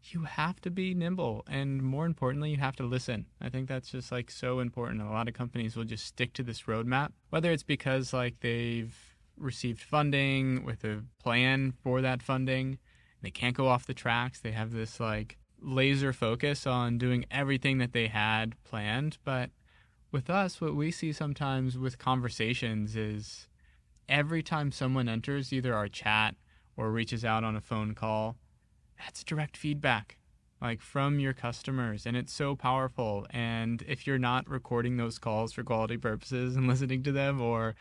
You 0.04 0.24
have 0.24 0.60
to 0.62 0.70
be 0.70 0.94
nimble, 0.94 1.44
and 1.48 1.80
more 1.80 2.06
importantly, 2.06 2.50
you 2.50 2.56
have 2.56 2.76
to 2.76 2.82
listen. 2.82 3.26
I 3.40 3.48
think 3.48 3.68
that's 3.68 3.90
just 3.90 4.10
like 4.10 4.30
so 4.30 4.58
important. 4.58 5.00
A 5.00 5.06
lot 5.06 5.28
of 5.28 5.34
companies 5.34 5.76
will 5.76 5.84
just 5.84 6.04
stick 6.04 6.32
to 6.34 6.42
this 6.42 6.62
roadmap, 6.62 7.12
whether 7.30 7.52
it's 7.52 7.62
because 7.62 8.12
like 8.12 8.40
they've 8.40 8.94
received 9.36 9.80
funding 9.80 10.64
with 10.64 10.84
a 10.84 11.04
plan 11.22 11.74
for 11.82 12.00
that 12.00 12.22
funding. 12.22 12.78
They 13.22 13.30
can't 13.30 13.56
go 13.56 13.68
off 13.68 13.86
the 13.86 13.94
tracks. 13.94 14.40
They 14.40 14.52
have 14.52 14.72
this 14.72 14.98
like 14.98 15.38
laser 15.60 16.12
focus 16.12 16.66
on 16.66 16.98
doing 16.98 17.24
everything 17.30 17.78
that 17.78 17.92
they 17.92 18.08
had 18.08 18.54
planned. 18.64 19.18
But 19.24 19.50
with 20.10 20.28
us, 20.28 20.60
what 20.60 20.74
we 20.74 20.90
see 20.90 21.12
sometimes 21.12 21.78
with 21.78 21.98
conversations 21.98 22.96
is 22.96 23.48
every 24.08 24.42
time 24.42 24.72
someone 24.72 25.08
enters 25.08 25.52
either 25.52 25.74
our 25.74 25.88
chat 25.88 26.34
or 26.76 26.90
reaches 26.90 27.24
out 27.24 27.44
on 27.44 27.56
a 27.56 27.60
phone 27.60 27.94
call, 27.94 28.36
that's 29.04 29.24
direct 29.24 29.56
feedback 29.56 30.16
like 30.60 30.80
from 30.80 31.18
your 31.18 31.32
customers 31.32 32.06
and 32.06 32.16
it's 32.16 32.32
so 32.32 32.54
powerful 32.54 33.26
and 33.30 33.82
if 33.88 34.06
you're 34.06 34.18
not 34.18 34.48
recording 34.48 34.96
those 34.96 35.18
calls 35.18 35.52
for 35.52 35.64
quality 35.64 35.96
purposes 35.96 36.56
and 36.56 36.68
listening 36.68 37.02
to 37.02 37.12
them 37.12 37.40
or 37.40 37.74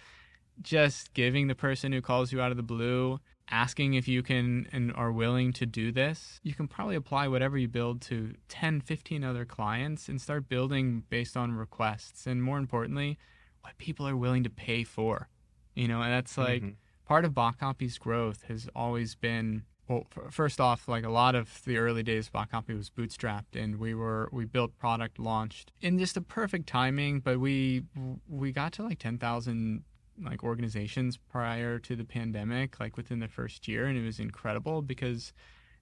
just 0.62 1.14
giving 1.14 1.48
the 1.48 1.56
person 1.56 1.92
who 1.92 2.02
calls 2.02 2.32
you 2.32 2.42
out 2.42 2.52
of 2.52 2.58
the 2.58 2.64
blue 2.64 3.20
asking 3.50 3.94
if 3.94 4.08
you 4.08 4.24
can 4.24 4.68
and 4.72 4.94
are 4.94 5.12
willing 5.12 5.54
to 5.54 5.66
do 5.66 5.92
this 5.92 6.40
you 6.44 6.54
can 6.54 6.68
probably 6.68 6.96
apply 6.96 7.28
whatever 7.28 7.58
you 7.58 7.68
build 7.68 8.02
to 8.02 8.34
10 8.50 8.82
15 8.82 9.24
other 9.24 9.46
clients 9.46 10.10
and 10.10 10.20
start 10.20 10.50
building 10.50 11.04
based 11.10 11.38
on 11.38 11.52
requests 11.52 12.26
and 12.26 12.42
more 12.42 12.58
importantly 12.58 13.18
what 13.62 13.78
people 13.78 14.08
are 14.08 14.18
willing 14.18 14.44
to 14.44 14.50
pay 14.50 14.84
for 14.84 15.30
you 15.76 15.88
know 15.88 16.02
and 16.02 16.12
that's 16.12 16.38
like 16.38 16.64
mm-hmm. 16.64 16.76
part 17.06 17.26
of 17.26 17.34
botcopy's 17.34 17.98
growth 17.98 18.44
has 18.48 18.68
always 18.76 19.16
been 19.16 19.64
well 19.92 20.08
first 20.30 20.60
off 20.60 20.88
like 20.88 21.04
a 21.04 21.10
lot 21.10 21.36
of 21.36 21.62
the 21.66 21.78
early 21.78 22.02
days 22.02 22.28
of 22.28 22.34
botcopy 22.34 22.76
was 22.76 22.90
bootstrapped 22.90 23.56
and 23.56 23.78
we 23.78 23.94
were 23.94 24.30
we 24.32 24.46
built 24.46 24.76
product 24.78 25.20
launched 25.20 25.72
in 25.82 26.00
just 26.00 26.18
a 26.18 26.22
perfect 26.22 26.68
timing 26.68 27.20
but 27.20 27.40
we 27.40 27.84
we 28.28 28.52
got 28.52 28.72
to 28.72 28.84
like 28.84 28.98
10,000 28.98 29.84
like 30.24 30.44
organizations 30.44 31.18
prior 31.18 31.80
to 31.80 31.96
the 31.96 32.04
pandemic, 32.04 32.80
like 32.80 32.98
within 32.98 33.20
the 33.20 33.28
first 33.28 33.68
year, 33.68 33.86
and 33.86 33.98
it 33.98 34.06
was 34.06 34.20
incredible 34.20 34.82
because 34.82 35.34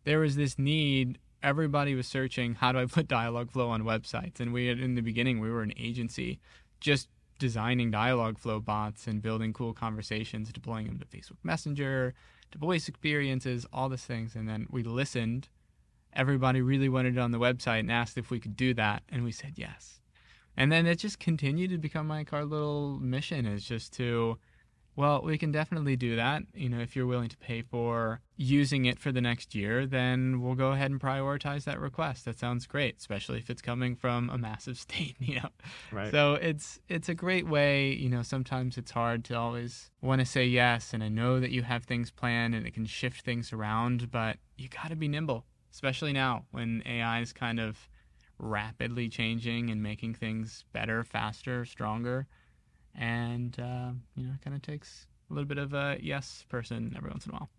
there 0.04 0.19
was 0.19 0.36
this 0.36 0.58
need. 0.58 1.17
Everybody 1.41 1.95
was 1.95 2.08
searching 2.08 2.56
how 2.56 2.72
do 2.72 2.80
I 2.80 2.86
put 2.86 3.08
Dialogflow 3.08 3.69
on 3.69 3.84
websites, 3.84 4.39
and 4.39 4.54
we 4.54 4.67
had 4.67 4.80
in 4.80 4.95
the 4.95 5.02
beginning 5.02 5.39
we 5.39 5.50
were 5.50 5.62
an 5.62 5.74
agency 5.78 6.39
just 6.80 7.10
designing 7.38 7.91
Dialogflow 7.91 8.63
bots 8.63 9.08
and 9.08 9.22
building 9.22 9.54
cool 9.54 9.74
conversations, 9.74 10.52
deploying 10.52 10.88
them 10.88 11.00
to 11.00 11.06
Facebook 11.06 11.38
Messenger, 11.43 12.13
to 12.51 12.57
voice 12.57 12.88
experiences, 12.88 13.65
all 13.71 13.89
these 13.89 14.05
things, 14.05 14.35
and 14.35 14.47
then 14.47 14.67
we 14.69 14.83
listened. 14.83 15.49
Everybody 16.13 16.62
really 16.62 16.89
wanted 16.89 17.17
it 17.17 17.19
on 17.19 17.31
the 17.31 17.39
website 17.39 17.81
and 17.81 17.91
asked 17.91 18.17
if 18.17 18.31
we 18.31 18.39
could 18.39 18.55
do 18.55 18.73
that, 18.73 19.03
and 19.09 19.23
we 19.23 19.31
said 19.31 19.53
yes 19.55 19.99
and 20.59 20.69
then 20.69 20.85
it 20.85 20.97
just 20.97 21.19
continued 21.19 21.71
to 21.71 21.77
become 21.77 22.09
like 22.09 22.33
our 22.33 22.43
little 22.43 22.99
mission 22.99 23.45
is 23.45 23.63
just 23.63 23.93
to 23.93 24.38
well 24.99 25.21
we 25.23 25.38
can 25.38 25.49
definitely 25.49 25.95
do 25.95 26.17
that 26.17 26.43
you 26.53 26.67
know 26.67 26.79
if 26.79 26.93
you're 26.93 27.07
willing 27.07 27.29
to 27.29 27.38
pay 27.38 27.62
for 27.62 28.19
using 28.35 28.83
it 28.83 28.99
for 28.99 29.13
the 29.13 29.21
next 29.21 29.55
year 29.55 29.85
then 29.85 30.41
we'll 30.41 30.55
go 30.55 30.73
ahead 30.73 30.91
and 30.91 30.99
prioritize 30.99 31.63
that 31.63 31.79
request 31.79 32.25
that 32.25 32.38
sounds 32.38 32.67
great 32.67 32.97
especially 32.97 33.39
if 33.39 33.49
it's 33.49 33.62
coming 33.62 33.95
from 33.95 34.29
a 34.29 34.38
massive 34.38 34.77
state 34.85 35.15
you 35.19 35.35
know 35.35 35.49
right. 35.93 36.12
so 36.12 36.33
it's 36.33 36.79
it's 36.89 37.07
a 37.07 37.15
great 37.15 37.47
way 37.47 37.91
you 37.93 38.09
know 38.09 38.21
sometimes 38.21 38.77
it's 38.77 38.91
hard 38.91 39.23
to 39.23 39.33
always 39.33 39.89
want 40.01 40.19
to 40.19 40.25
say 40.25 40.45
yes 40.45 40.93
and 40.93 41.01
i 41.01 41.07
know 41.07 41.39
that 41.39 41.51
you 41.51 41.63
have 41.63 41.85
things 41.85 42.12
planned 42.12 42.53
and 42.53 42.67
it 42.67 42.73
can 42.73 42.85
shift 42.85 43.21
things 43.21 43.53
around 43.53 44.12
but 44.12 44.35
you 44.57 44.67
got 44.67 44.89
to 44.89 44.97
be 44.97 45.07
nimble 45.07 45.45
especially 45.71 46.12
now 46.12 46.43
when 46.51 46.83
ai 46.85 47.21
is 47.21 47.31
kind 47.31 47.59
of 47.59 47.88
rapidly 48.39 49.09
changing 49.09 49.69
and 49.69 49.83
making 49.83 50.15
things 50.15 50.63
better, 50.71 51.03
faster, 51.03 51.65
stronger. 51.65 52.25
And, 52.95 53.58
uh, 53.60 53.91
you 54.15 54.25
know, 54.25 54.34
it 54.34 54.43
kind 54.43 54.56
of 54.56 54.62
takes 54.62 55.08
a 55.30 55.34
little 55.34 55.47
bit 55.47 55.58
of 55.58 55.73
a 55.73 55.97
yes 56.02 56.45
person 56.49 56.93
every 56.95 57.10
once 57.10 57.25
in 57.25 57.32
a 57.32 57.36
while. 57.36 57.49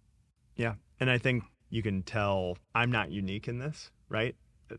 Yeah. 0.56 0.74
And 0.98 1.10
I 1.10 1.18
think 1.18 1.44
you 1.70 1.82
can 1.82 2.02
tell 2.02 2.58
I'm 2.74 2.90
not 2.90 3.10
unique 3.10 3.48
in 3.48 3.58
this, 3.58 3.90
right? 4.08 4.34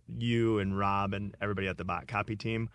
You 0.08 0.60
and 0.60 0.78
Rob 0.78 1.14
and 1.14 1.36
everybody 1.42 1.68
at 1.68 1.78
the 1.78 1.86
bot 1.86 2.08
copy 2.08 2.36
team 2.36 2.70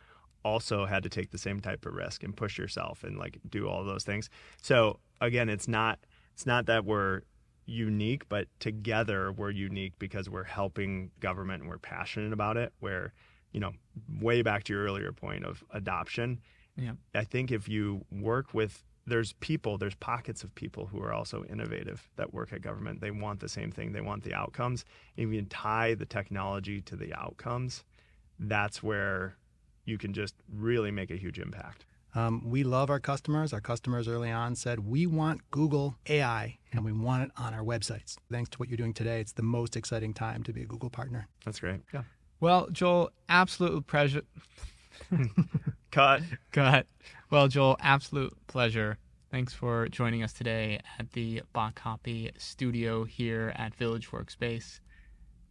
also 0.45 0.87
had 0.87 1.03
to 1.03 1.09
take 1.09 1.31
the 1.31 1.39
same 1.39 1.61
type 1.61 1.85
of 1.87 1.95
risk 1.95 2.23
and 2.23 2.37
push 2.37 2.57
yourself 2.59 3.05
and 3.05 3.19
like 3.19 3.39
do 3.49 3.69
all 3.69 3.85
those 3.85 4.05
things. 4.05 4.31
So 4.63 5.01
again, 5.21 5.49
it's 5.49 5.69
not 5.69 5.99
it's 6.35 6.47
not 6.47 6.67
that 6.67 6.85
we're 6.85 7.23
unique, 7.67 8.29
but 8.29 8.47
together 8.61 9.33
we're 9.33 9.51
unique 9.51 9.95
because 9.99 10.31
we're 10.31 10.45
helping 10.45 11.11
government 11.21 11.63
and 11.63 11.71
we're 11.71 11.79
passionate 11.79 12.33
about 12.33 12.57
it. 12.57 12.73
Where, 12.81 13.13
you 13.53 13.61
know, 13.61 13.73
way 14.21 14.43
back 14.43 14.65
to 14.65 14.73
your 14.73 14.85
earlier 14.85 15.13
point 15.13 15.45
of 15.45 15.65
adoption, 15.73 16.41
Yeah. 16.77 16.93
I 17.15 17.25
think 17.25 17.51
if 17.51 17.69
you 17.69 18.05
work 18.11 18.55
with 18.55 18.85
there's 19.07 19.35
people, 19.35 19.79
there's 19.79 19.95
pockets 19.95 20.43
of 20.43 20.55
people 20.55 20.87
who 20.87 21.01
are 21.01 21.13
also 21.13 21.45
innovative 21.45 22.09
that 22.17 22.35
work 22.35 22.53
at 22.53 22.61
government. 22.61 23.01
They 23.01 23.13
want 23.13 23.41
the 23.41 23.49
same 23.49 23.71
thing. 23.71 23.93
They 23.93 24.01
want 24.01 24.25
the 24.25 24.35
outcomes. 24.35 24.85
If 25.17 25.31
you 25.31 25.37
can 25.37 25.49
tie 25.49 25.95
the 25.95 26.07
technology 26.07 26.81
to 26.83 26.97
the 26.97 27.15
outcomes, 27.15 27.85
that's 28.39 28.83
where 28.83 29.37
you 29.85 29.97
can 29.97 30.13
just 30.13 30.35
really 30.53 30.91
make 30.91 31.11
a 31.11 31.17
huge 31.17 31.39
impact. 31.39 31.87
Um, 32.17 32.43
we 32.49 32.65
love 32.65 32.91
our 32.91 32.99
customers. 32.99 33.53
Our 33.53 33.61
customers 33.61 34.09
early 34.09 34.31
on 34.31 34.57
said, 34.57 34.81
we 34.81 35.07
want 35.07 35.43
Google 35.51 35.97
AI 36.09 36.59
and 36.73 36.85
we 36.85 36.93
want 36.93 37.25
it 37.25 37.31
on 37.37 37.55
our 37.55 37.63
websites. 37.63 38.17
Thanks 38.31 38.49
to 38.51 38.59
what 38.59 38.69
you're 38.69 38.79
doing 38.79 38.95
today, 38.95 39.21
it's 39.21 39.33
the 39.33 39.43
most 39.43 39.77
exciting 39.77 40.15
time 40.15 40.43
to 40.45 40.53
be 40.53 40.63
a 40.63 40.67
Google 40.67 40.91
partner. 40.91 41.29
That's 41.45 41.61
great. 41.61 41.81
Yeah. 41.93 42.03
Well, 42.41 42.69
Joel, 42.73 43.11
absolute 43.29 43.87
pleasure. 43.87 44.23
Cut. 45.91 46.23
Cut. 46.53 46.87
Well, 47.31 47.49
Joel, 47.49 47.77
absolute 47.81 48.35
pleasure. 48.47 48.99
Thanks 49.31 49.53
for 49.53 49.89
joining 49.89 50.23
us 50.23 50.33
today 50.33 50.81
at 50.99 51.13
the 51.13 51.43
Copy 51.75 52.31
studio 52.39 53.05
here 53.05 53.53
at 53.57 53.75
Village 53.75 54.11
Workspace. 54.11 54.81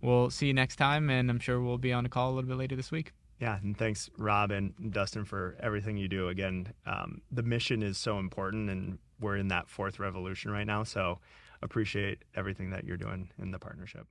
We'll 0.02 0.30
see 0.30 0.48
you 0.48 0.54
next 0.54 0.78
time, 0.78 1.10
and 1.10 1.30
I'm 1.30 1.40
sure 1.40 1.62
we'll 1.62 1.78
be 1.78 1.92
on 1.92 2.06
a 2.06 2.10
call 2.10 2.32
a 2.32 2.34
little 2.34 2.48
bit 2.48 2.58
later 2.58 2.76
this 2.76 2.92
week. 2.92 3.12
Yeah, 3.40 3.58
and 3.62 3.78
thanks, 3.78 4.10
Rob 4.18 4.52
and 4.52 4.74
Dustin, 4.92 5.26
for 5.26 5.58
everything 5.60 5.98
you 5.98 6.08
do. 6.08 6.30
Again, 6.30 6.74
um, 6.86 7.22
the 7.32 7.44
mission 7.44 7.84
is 7.84 7.98
so 7.98 8.18
important, 8.18 8.70
and 8.70 8.98
we're 9.20 9.38
in 9.38 9.50
that 9.50 9.70
fourth 9.70 10.00
revolution 10.00 10.52
right 10.52 10.66
now. 10.66 10.84
So 10.84 11.20
appreciate 11.62 12.24
everything 12.36 12.70
that 12.70 12.86
you're 12.86 12.98
doing 12.98 13.30
in 13.38 13.52
the 13.52 13.60
partnership. 13.60 14.08